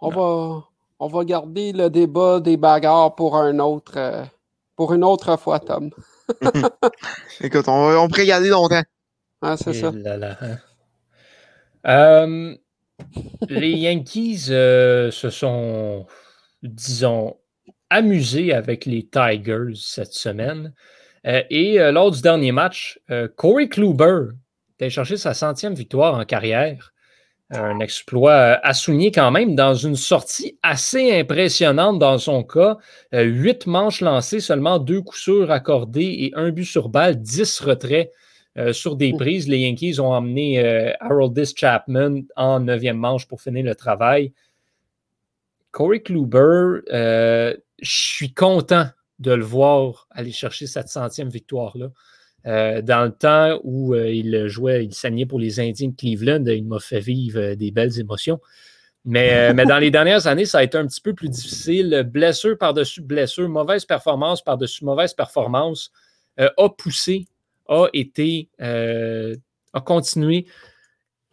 [0.00, 0.64] On va,
[0.98, 4.26] on va garder le débat des bagarres pour un autre,
[4.76, 5.90] pour une autre fois, Tom.
[7.40, 8.82] Écoute, on, on pourrait garder longtemps.
[9.42, 9.92] Ah, c'est ça.
[11.84, 12.54] Hein.
[13.48, 16.06] les Yankees se sont,
[16.62, 17.36] disons,
[17.90, 20.72] amusé avec les Tigers cette semaine.
[21.26, 24.28] Euh, et euh, lors du dernier match, euh, Corey Kluber
[24.80, 26.92] a cherché sa centième victoire en carrière.
[27.50, 32.76] Un exploit à souligner quand même dans une sortie assez impressionnante dans son cas.
[33.12, 38.10] Huit manches lancées, seulement deux coups sûrs accordés et un but sur balle, dix retraits
[38.72, 39.46] sur des prises.
[39.46, 44.32] Les Yankees ont emmené Haroldis Chapman en neuvième manche pour finir le travail.
[45.70, 46.80] Corey Kluber,
[47.80, 51.88] je suis content de le voir aller chercher cette centième victoire-là.
[52.46, 56.44] Euh, dans le temps où euh, il jouait, il saignait pour les Indiens de Cleveland,
[56.46, 58.40] il m'a fait vivre euh, des belles émotions.
[59.04, 62.04] Mais, dans les dernières années, ça a été un petit peu plus difficile.
[62.12, 65.92] Blessure par-dessus blessure, mauvaise performance par-dessus mauvaise performance,
[66.36, 67.28] a poussé,
[67.68, 70.46] a été, a continué.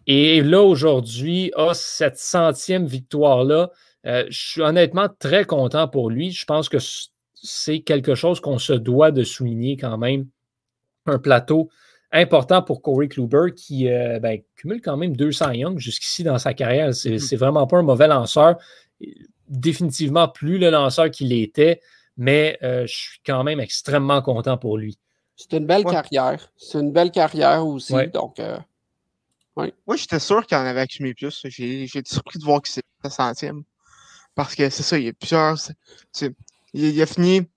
[0.06, 3.72] Et là, aujourd'hui, a cette centième victoire-là.
[4.06, 6.32] Euh, je suis honnêtement très content pour lui.
[6.32, 6.78] Je pense que
[7.34, 10.28] c'est quelque chose qu'on se doit de souligner quand même.
[11.06, 11.70] Un plateau
[12.12, 16.94] important pour Corey Kluber qui ben, cumule quand même 200 Young jusqu'ici dans sa carrière.
[16.94, 17.38] C'est mm-hmm.
[17.38, 18.58] vraiment pas un mauvais lanceur.
[19.50, 21.82] Définitivement plus le lanceur qu'il était,
[22.16, 24.98] mais je suis quand même extrêmement content pour lui.
[25.36, 26.52] C'est une belle carrière.
[26.56, 27.94] C'est une belle carrière aussi.
[28.14, 28.40] Donc,
[29.58, 31.42] Moi, j'étais sûr qu'il en avait accumulé plus.
[31.50, 33.64] J'ai été surpris de voir que c'est sa centième.
[34.36, 35.58] Parce que c'est ça, il y a plusieurs.
[36.74, 37.48] il, a fini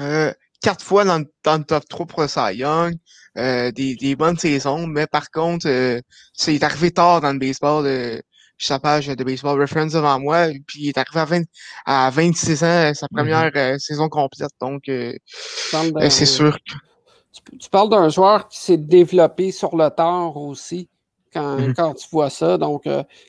[0.00, 2.94] euh, quatre fois dans, dans, le top 3 pour le Cy Young.
[3.36, 6.00] Euh, des, des, bonnes saisons, mais par contre, euh,
[6.32, 7.84] c'est arrivé tard dans le baseball.
[7.86, 8.20] Euh,
[8.58, 11.44] sa page de Baseball Reference devant moi, puis il est arrivé
[11.84, 13.08] à, 26 ans, sa mm-hmm.
[13.14, 16.72] première saison complète, donc c'est sûr que...
[17.58, 20.88] Tu, parles d'un joueur qui s'est développé sur le tard aussi,
[21.36, 21.74] quand, mm-hmm.
[21.74, 22.84] quand tu vois ça, donc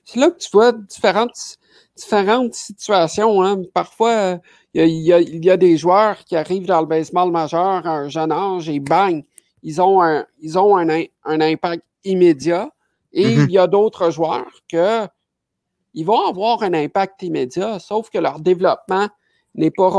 [0.06, 1.58] c'est là que tu vois différentes
[1.98, 3.42] différentes situations.
[3.44, 3.64] Hein.
[3.74, 4.40] Parfois,
[4.74, 8.70] il y, a, des joueurs qui arrivent dans le baseball majeur à un jeune âge
[8.70, 9.24] et bang,
[9.64, 12.70] ils ont un, ils ont un, impact immédiat.
[13.12, 13.46] Et mm-hmm.
[13.46, 15.08] il y a d'autres joueurs que
[15.94, 19.08] ils vont avoir un impact immédiat, sauf que leur développement
[19.56, 19.90] n'est pas,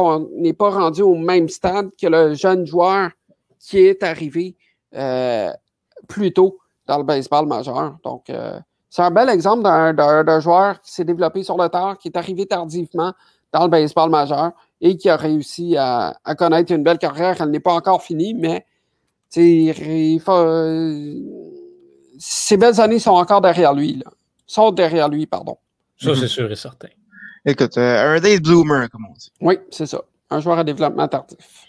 [0.57, 3.11] pas rendu au même stade que le jeune joueur
[3.59, 4.55] qui est arrivé
[4.95, 5.51] euh,
[6.07, 7.97] plus tôt dans le baseball majeur.
[8.03, 8.59] Donc, euh,
[8.91, 12.47] c'est un bel exemple d'un joueur qui s'est développé sur le tard, qui est arrivé
[12.47, 13.12] tardivement
[13.53, 17.36] dans le baseball majeur et qui a réussi à, connaître une belle carrière.
[17.41, 18.64] Elle n'est pas encore finie, mais
[19.36, 21.14] il euh,
[22.18, 23.97] ces belles années sont encore derrière lui.
[24.05, 24.11] Là.
[24.47, 25.59] Sont derrière lui, pardon.
[25.99, 26.89] Ça, c'est sûr et certain.
[27.45, 29.30] Écoute, euh, un day bloomer, comme on dit.
[29.41, 30.03] Oui, c'est ça.
[30.30, 31.68] Un joueur à développement tardif.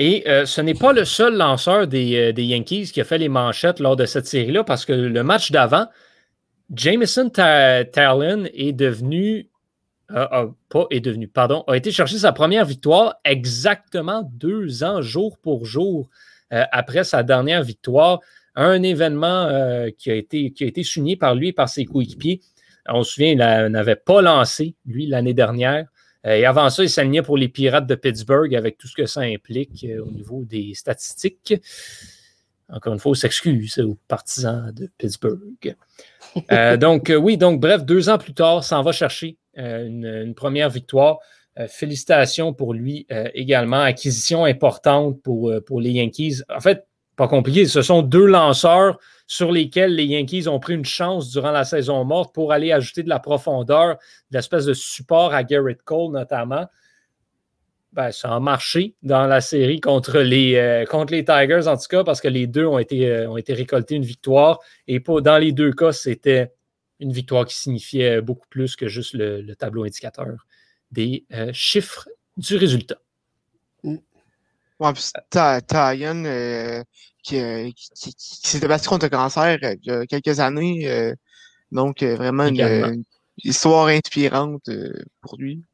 [0.00, 3.28] Et euh, ce n'est pas le seul lanceur des, des, Yankees qui a fait les
[3.28, 5.86] manchettes lors de cette série-là, parce que le match d'avant,
[6.74, 9.50] Jameson Talon est devenu,
[10.08, 15.66] pas est devenu, pardon, a été chercher sa première victoire exactement deux ans, jour pour
[15.66, 16.08] jour,
[16.54, 18.20] euh, après sa dernière victoire.
[18.56, 21.84] Un événement euh, qui, a été, qui a été souligné par lui et par ses
[21.84, 22.40] coéquipiers.
[22.88, 23.38] On se souvient, il
[23.72, 25.86] n'avait pas lancé, lui, l'année dernière.
[26.26, 29.06] Euh, et avant ça, il s'alignait pour les Pirates de Pittsburgh avec tout ce que
[29.06, 31.54] ça implique au niveau des statistiques.
[32.68, 35.76] Encore une fois, on s'excuse aux partisans de Pittsburgh.
[36.52, 39.86] Euh, donc, euh, oui, donc, bref, deux ans plus tard, ça en va chercher euh,
[39.86, 41.18] une, première victoire.
[41.68, 43.80] félicitations pour lui également.
[43.80, 46.42] Acquisition importante pour, pour les Yankees.
[46.48, 46.86] En fait,
[47.20, 51.50] pas compliqué, ce sont deux lanceurs sur lesquels les Yankees ont pris une chance durant
[51.50, 53.96] la saison morte pour aller ajouter de la profondeur,
[54.30, 56.66] de l'espèce de support à Garrett Cole notamment
[57.92, 62.20] ben, ça a marché dans la série contre les, euh, Tigers, en tout cas, parce
[62.20, 64.60] que les deux ont été, euh, ont été récoltés une victoire.
[64.86, 66.52] Et dans les deux cas, c'était
[67.00, 70.46] une victoire qui signifiait beaucoup plus que juste le, tableau indicateur
[70.90, 72.98] des euh, chiffres du résultat.
[73.82, 73.96] Mm.
[74.78, 74.92] Ouais,
[77.22, 81.14] qui, qui, s'était battu contre le cancer il y a quelques années.
[81.72, 83.04] donc, vraiment une,
[83.42, 84.68] histoire inspirante
[85.22, 85.64] pour lui.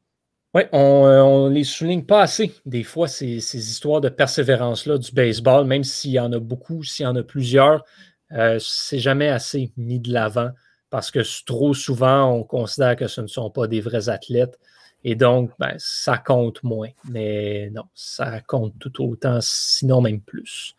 [0.53, 5.11] Oui, on ne euh, les souligne pas assez, des fois, ces, histoires de persévérance-là du
[5.11, 7.83] baseball, même s'il y en a beaucoup, s'il y en a plusieurs,
[8.31, 10.49] euh, c'est jamais assez mis de l'avant
[10.89, 14.57] parce que trop souvent, on considère que ce ne sont pas des vrais athlètes
[15.03, 16.89] et donc, ben, ça compte moins.
[17.09, 20.75] Mais non, ça compte tout autant, sinon même plus.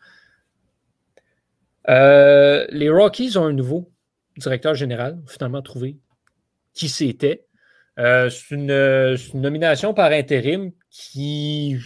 [1.89, 3.91] Euh, les Rockies ont un nouveau
[4.36, 5.99] directeur général, finalement trouvé
[6.74, 7.47] qui c'était.
[7.99, 11.76] Euh, c'est une, nomination par intérim qui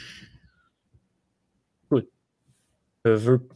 [3.05, 3.48] ne veut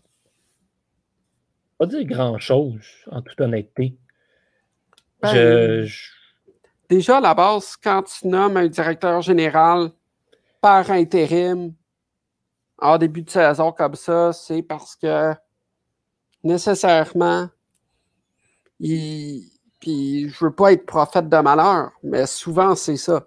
[1.78, 3.96] pas dire grand-chose, en toute honnêteté.
[5.20, 5.86] Ben,
[6.88, 9.90] déjà, à la base, quand tu nommes un directeur général
[10.60, 11.74] par intérim
[12.78, 15.34] en début de saison comme ça, c'est parce que
[16.46, 17.48] nécessairement,
[18.80, 23.26] il, puis je veux pas être prophète de malheur, mais souvent c'est ça.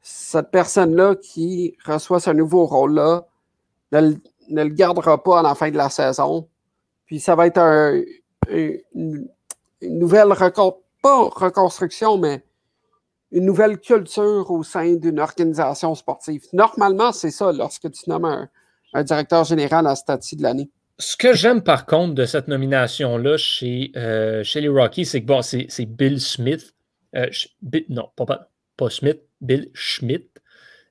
[0.00, 3.26] Cette personne-là qui reçoit ce nouveau rôle-là
[3.92, 4.12] ne,
[4.50, 6.48] le gardera pas à la fin de la saison.
[7.06, 7.58] Puis ça va être
[8.50, 9.28] une,
[9.82, 10.28] nouvelle
[11.02, 12.44] pas reconstruction, mais
[13.30, 16.46] une nouvelle culture au sein d'une organisation sportive.
[16.52, 18.48] Normalement, c'est ça lorsque tu nommes
[18.94, 20.70] un, directeur général à stade de l'année.
[21.00, 25.26] Ce que j'aime par contre de cette nomination-là chez, euh, chez les Rockies, c'est que
[25.26, 26.74] bon, c'est Bill Smith.
[27.14, 27.28] Euh,
[27.88, 30.26] non, pas, pas, Smith, Bill Schmidt,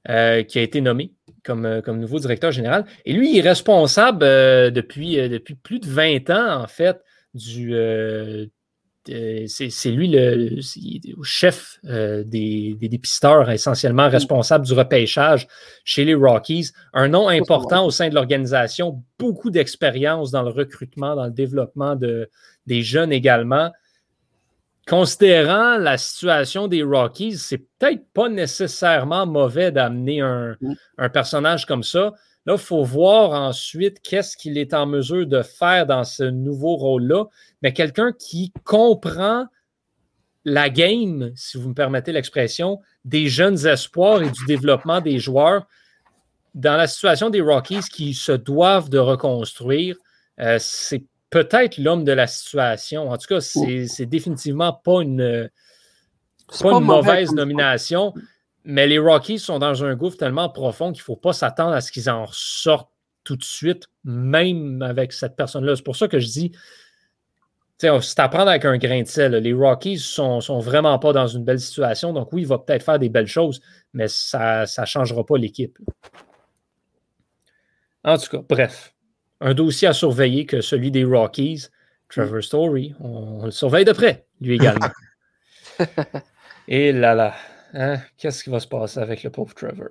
[0.09, 2.85] euh, qui a été nommé comme, comme nouveau directeur général.
[3.05, 4.19] Et lui, il est responsable
[4.71, 7.01] depuis, depuis plus de 20 ans, en fait,
[7.33, 7.73] du,
[9.47, 10.61] c'est lui le,
[11.23, 15.47] chef des, des, dépisteurs, essentiellement responsable du repêchage
[15.83, 16.71] chez les Rockies.
[16.93, 21.95] Un nom important au sein de l'organisation, beaucoup d'expérience dans le recrutement, dans le développement
[21.95, 22.29] de,
[22.65, 23.71] des jeunes également.
[24.87, 30.55] Considérant la situation des Rockies, c'est peut-être pas nécessairement mauvais d'amener un,
[30.97, 32.13] un, personnage comme ça.
[32.47, 36.77] Là, il faut voir ensuite qu'est-ce qu'il est en mesure de faire dans ce nouveau
[36.77, 37.25] rôle-là.
[37.61, 39.47] Mais quelqu'un qui comprend
[40.45, 45.67] la game, si vous me permettez l'expression, des jeunes espoirs et du développement des joueurs.
[46.55, 49.97] Dans la situation des Rockies qui se doivent de reconstruire,
[50.39, 53.09] euh, c'est peut-être l'homme de la situation.
[53.09, 55.49] En tout cas, c'est définitivement pas une,
[56.61, 58.13] pas une mauvaise nomination.
[58.69, 61.79] Mais les Rockies sont dans un gouffre tellement profond qu'il ne faut pas s'attendre à
[61.79, 62.91] ce qu'ils en sortent
[63.23, 65.77] tout de suite, même avec cette personne-là.
[65.77, 66.51] C'est pour ça que je dis,
[67.77, 69.31] c'est à prendre avec un grain de sel.
[69.35, 72.11] Les Rockies sont, sont vraiment pas dans une belle situation.
[72.11, 73.61] Donc oui, il va peut-être faire des belles choses,
[73.93, 75.79] mais ça ne changera pas l'équipe.
[78.03, 78.93] En tout cas, bref,
[79.39, 81.67] un dossier à surveiller que celui des Rockies.
[82.09, 84.89] Trevor Story, on, le surveille de près, lui également.
[86.67, 87.33] Et là là.
[87.79, 87.99] Hein?
[88.17, 89.89] Qu'est-ce qui va se passer avec le pauvre Trevor?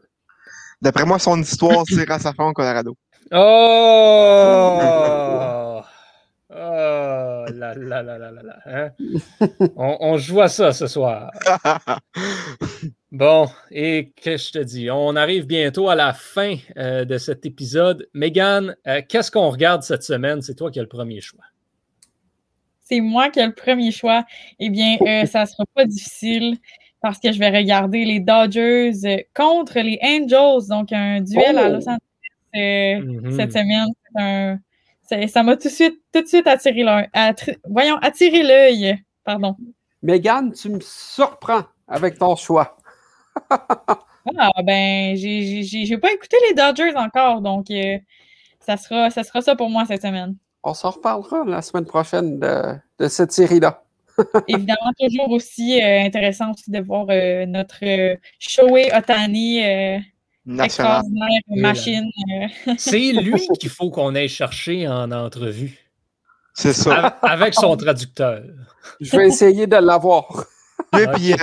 [0.82, 2.97] D'après moi, son histoire tire à sa fin au Colorado.
[3.32, 4.80] Oh!
[6.59, 8.57] Oh là là là là là là.
[8.64, 8.91] Hein?
[9.76, 11.30] On, joue à ça ce soir.
[13.12, 17.47] Bon, et que je te dis, on arrive bientôt à la fin euh, de cet
[17.47, 18.09] épisode.
[18.14, 20.43] Megan, euh, qu'est-ce qu'on regarde cette semaine?
[20.43, 21.45] C'est toi qui as le premier choix.
[22.80, 24.24] C'est moi qui ai le premier choix.
[24.59, 26.59] Eh bien, euh, ça ne sera pas difficile
[27.01, 31.68] parce que je vais regarder les Dodgers euh, contre les Angels, donc un duel à
[31.68, 31.90] Los oh!
[31.90, 31.99] Angeles
[32.55, 32.59] euh,
[33.01, 33.36] mm-hmm.
[33.36, 34.61] cette semaine.
[35.28, 37.09] ça m'a tout de suite, tout de suite attiré l'œil.
[37.68, 38.99] voyons, attiré l'œil.
[39.24, 39.57] Pardon.
[40.03, 42.76] Megan, tu me surprends avec ton choix.
[43.51, 47.99] ah, ben, j'ai pas écouté les Dodgers encore, donc euh,
[48.61, 50.36] ça, sera, ça sera ça pour moi cette semaine.
[50.62, 53.84] On s'en reparlera la semaine prochaine de, de cette série-là.
[54.49, 59.61] Évidemment, toujours aussi euh, intéressant aussi de voir euh, notre euh, Shoei Otani
[60.59, 62.09] extraordinaire machine.
[62.79, 65.79] C'est lui qu'il faut qu'on aille chercher en entrevue.
[66.55, 67.19] C'est ça.
[67.23, 68.43] Avec son traducteur.
[69.01, 70.47] Je vais essayer de l'avoir.
[70.93, 71.35] Lui, puis,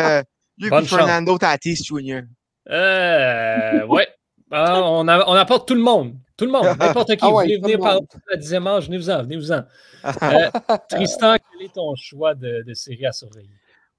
[0.57, 2.21] lui, puis Fernando Tatis Jr.
[2.69, 4.07] Euh, ouais.
[4.51, 6.15] Ah, on, on apporte tout le monde.
[6.43, 7.19] Tout le monde, n'importe qui.
[7.21, 9.63] Ah vous voulez venir par la dixième âge, venez-vous-en, venez-en.
[10.05, 13.49] Euh, Tristan, quel est ton choix de, série à surveiller?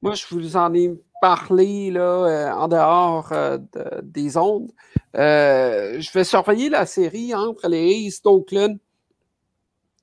[0.02, 0.92] Moi, je vous en ai
[1.22, 3.56] parlé là, euh, en dehors euh,
[4.02, 4.70] des ondes.
[5.14, 8.78] je vais surveiller la série entre les A's d'Oakland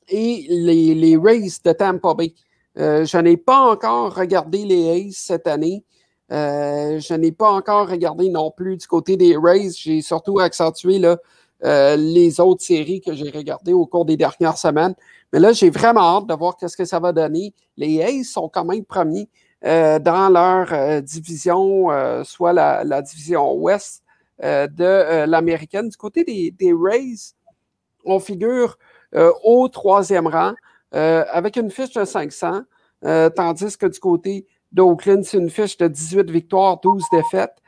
[0.08, 2.34] et les, les Rays de Tampa Bay.
[2.76, 5.84] je n'ai pas encore regardé les A's cette année.
[6.32, 9.70] je n'ai pas encore regardé non plus du côté des Rays.
[9.78, 11.18] J'ai surtout accentué là,
[11.64, 14.96] euh, les autres séries que j'ai regardées au cours des dernières semaines.
[15.32, 17.54] Mais là, j'ai vraiment hâte de voir qu'est-ce que ça va donner.
[17.78, 19.30] Les A's sont quand même premiers
[19.64, 21.90] euh, dans leur euh, division,
[22.24, 24.04] soit la, division ouest
[24.42, 25.90] de l'américaine.
[25.90, 27.36] Du côté des, des, Rays,
[28.06, 28.78] on figure
[29.44, 30.54] au troisième rang
[30.92, 32.62] avec une fiche de 500,
[33.36, 37.61] tandis que du côté d'Oakland, c'est une fiche de 18 victoires, 12 défaites.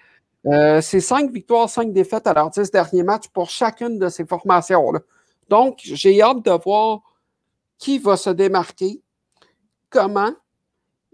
[0.45, 4.25] Euh, c'est cinq victoires, cinq défaites à leurs dix derniers matchs pour chacune de ces
[4.25, 4.99] formations-là.
[5.49, 7.01] Donc, j'ai hâte de voir
[7.77, 9.01] qui va se démarquer,
[9.89, 10.31] comment,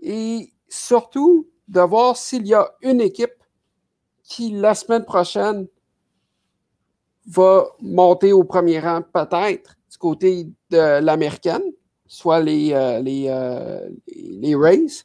[0.02, 3.44] et surtout de voir s'il y a une équipe
[4.24, 5.68] qui, la semaine prochaine,
[7.28, 11.64] va monter au premier rang, peut-être, du côté de l'américaine,
[12.08, 15.04] soit les, euh, les, euh, les Rays.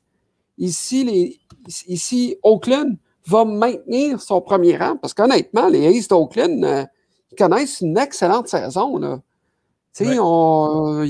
[0.57, 1.41] Ici, les,
[1.87, 2.97] ici, Oakland
[3.27, 4.97] va maintenir son premier rang.
[4.97, 6.85] Parce qu'honnêtement, les Aces d'Oakland euh,
[7.37, 8.99] connaissent une excellente saison.
[8.99, 9.21] Là.
[10.01, 11.03] ils ont,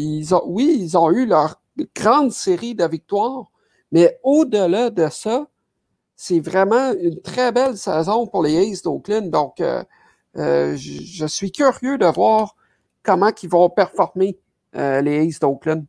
[0.47, 1.61] oui, ils ont eu leur
[1.97, 3.51] grande série de victoires,
[3.91, 5.47] mais au-delà de ça,
[6.17, 9.31] c'est vraiment une très belle saison pour les Aces d'Oakland.
[9.31, 9.83] Donc, euh,
[10.37, 12.55] euh, je, suis curieux de voir
[13.03, 14.39] comment ils vont performer
[14.73, 15.85] les Aces d'Oakland.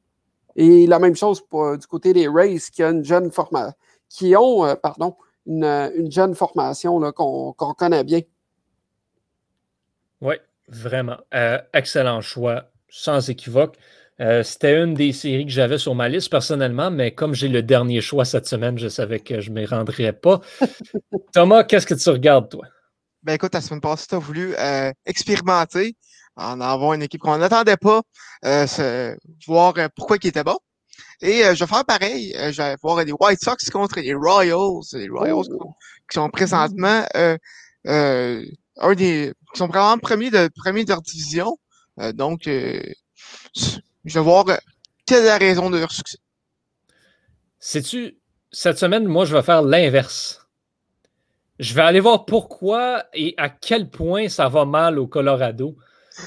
[0.56, 3.74] Et la même chose pour, du côté des Rays qui, a une jeune formation,
[4.10, 5.16] qui ont pardon,
[5.46, 8.22] une, jeune formation qu'on connaît bien.
[10.22, 10.36] Oui,
[10.68, 11.18] vraiment.
[11.34, 13.78] Euh, excellent choix, sans équivoque.
[14.22, 17.62] Euh, c'était une des séries que j'avais sur ma liste personnellement, mais comme j'ai le
[17.62, 20.40] dernier choix cette semaine, je savais que je ne m'y rendrais pas.
[21.34, 22.66] Thomas, qu'est-ce que tu regardes, toi?
[23.24, 25.96] Ben écoute, la semaine passée, tu as voulu euh, expérimenter
[26.38, 28.02] en avoir une équipe qu'on n'attendait pas,
[29.48, 30.58] voir pourquoi il était bon.
[31.22, 32.36] Et je vais faire pareil.
[32.38, 34.84] je vais voir les White Sox contre les Royals.
[34.94, 35.74] Les Royals oh.
[36.10, 37.06] qui sont présentement
[37.86, 41.58] un des qui sont vraiment premiers de de leur division.
[42.14, 43.00] donc, je
[44.06, 44.46] vais voir
[45.06, 46.18] quelle est la raison de leur succès.
[47.60, 48.18] Sais-tu,
[48.52, 50.48] cette semaine, moi, je vais faire l'inverse.
[51.60, 55.76] Je vais aller voir pourquoi et à quel point ça va mal au Colorado.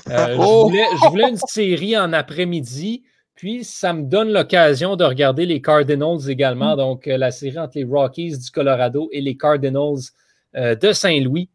[0.08, 0.70] Euh, oh!
[0.70, 3.04] je, voulais, une série en après-midi,
[3.38, 6.74] puis ça me donne l'occasion de regarder les Cardinals également.
[6.74, 6.78] Mm.
[6.78, 10.10] Donc, euh, la série entre les Rockies du Colorado et les Cardinals
[10.56, 11.48] euh, de Saint-Louis.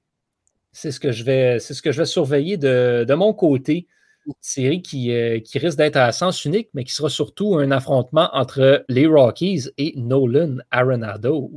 [0.71, 3.87] C'est ce, que je vais, ce que je vais surveiller de, mon côté.
[4.25, 5.11] Une série qui,
[5.43, 9.69] qui risque d'être à sens unique, mais qui sera surtout un affrontement entre les Rockies
[9.77, 11.51] et Nolan Arenado.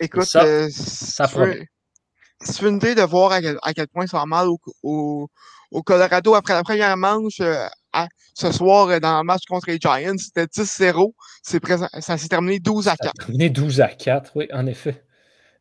[0.00, 4.18] Écoute, ça, euh, ça si, tu veux, une idée de voir à quel, point ça
[4.18, 5.28] va mal au,
[5.72, 7.40] au, Colorado après la première manche,
[7.96, 11.12] euh, ce soir euh, dans le match contre les Giants, c'était 10-0.
[11.42, 13.02] Ça s'est terminé 12 à 4.
[13.04, 15.04] Ça terminé 12 à 4, oui, en effet.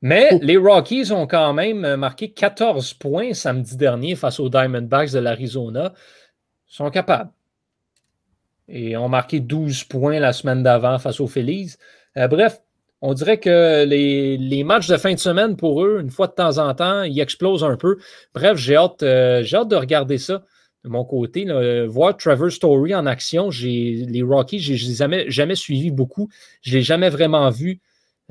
[0.02, 0.40] Mais oh.
[0.42, 5.94] les Rockies ont quand même marqué 14 points samedi dernier face aux Diamondbacks de l'Arizona.
[6.70, 7.32] Ils sont capables.
[8.68, 11.76] Et ont marqué 12 points la semaine d'avant face aux Phillies.
[12.16, 12.60] bref,
[13.06, 16.58] on dirait que les, matchs de fin de semaine pour eux, une fois de temps
[16.58, 17.98] en temps, ils explosent un peu.
[18.34, 20.42] Bref, j'ai hâte, euh, hâte de regarder ça
[20.84, 21.46] de mon côté.
[21.88, 26.30] voir Trevor Story en action, les Rockies, je ne les ai jamais, jamais suivis beaucoup.
[26.62, 27.82] Je ne l'ai jamais vraiment vu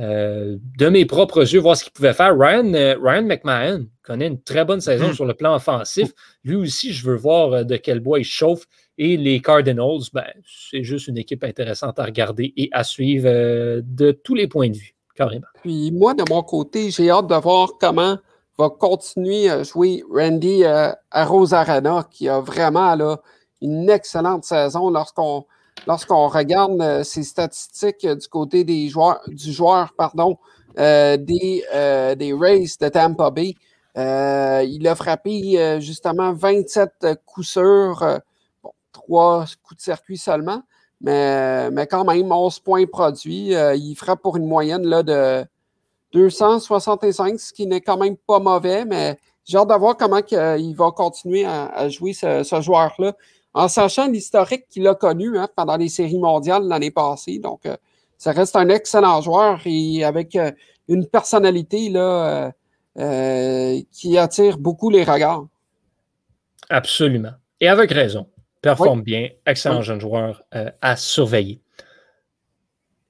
[0.00, 2.36] euh, de mes propres yeux, voir ce qu'il pouvait faire.
[2.36, 5.14] Ryan, euh, Ryan McMahon connaît une très bonne saison mm-hmm.
[5.14, 6.12] sur le plan offensif.
[6.44, 8.64] Lui aussi, je veux voir de quel bois il chauffe.
[8.98, 13.82] Et les Cardinals, ben, c'est juste une équipe intéressante à regarder et à suivre euh,
[13.84, 15.46] de tous les points de vue, carrément.
[15.62, 18.18] Puis moi, de mon côté, j'ai hâte de voir comment
[18.58, 23.18] va continuer à jouer Randy euh, à qui a vraiment
[23.60, 25.46] une excellente saison lorsqu'on
[25.86, 30.38] lorsqu'on regarde euh, ses statistiques du côté des joueurs, du joueur pardon,
[30.76, 31.64] des,
[32.16, 33.54] des Rays de Tampa Bay.
[33.96, 38.20] il a frappé justement 27 coups sûrs
[38.92, 40.62] trois coups de circuit seulement.
[41.00, 43.54] Mais, mais quand même, 11 points produits.
[43.54, 45.44] Euh, il frappe pour une moyenne là, de
[46.12, 50.74] 265, ce qui n'est quand même pas mauvais, mais j'ai hâte de voir comment il
[50.74, 53.14] va continuer à, jouer ce, joueur-là,
[53.54, 57.38] en sachant l'historique qu'il a connu hein, pendant les séries mondiales l'année passée.
[57.38, 57.76] Donc, euh,
[58.16, 60.52] ça reste un excellent joueur et avec euh,
[60.88, 62.52] une personnalité là,
[63.90, 65.46] qui attire beaucoup les regards.
[66.68, 67.32] Absolument.
[67.60, 68.26] Et avec raison
[68.62, 71.60] performe bien, excellent jeune joueur euh, à surveiller.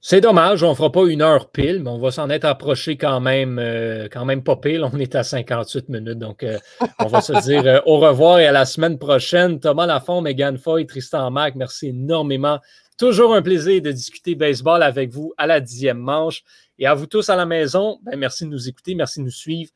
[0.05, 2.97] C'est dommage, on ne fera pas une heure pile, mais on va s'en être approché
[2.97, 4.83] quand même, euh, quand même pas pile.
[4.83, 6.59] On est à 58 minutes, donc euh,
[6.99, 9.61] on va se dire au revoir et à la semaine prochaine.
[9.61, 12.59] Thomas Lafont, Megan Foy, Tristan Mac, merci énormément.
[12.97, 16.43] Toujours un plaisir de discuter baseball avec vous à la dixième manche.
[16.79, 19.31] Et à vous tous à la maison, ben, merci de nous écouter, merci de nous
[19.31, 19.71] suivre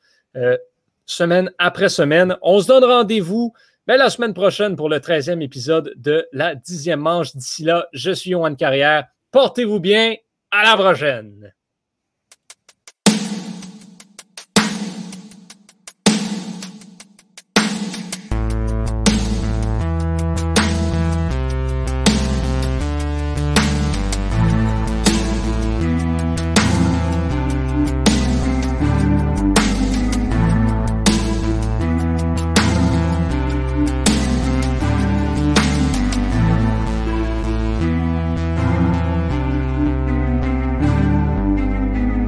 [1.05, 2.35] semaine après semaine.
[2.41, 3.53] On se donne rendez-vous
[3.87, 7.33] ben, la semaine prochaine pour le 13e épisode de la dixième manche.
[7.33, 9.05] D'ici là, je suis Yohan Carrière.
[9.37, 10.15] Portez-vous bien.
[10.49, 11.53] À la prochaine.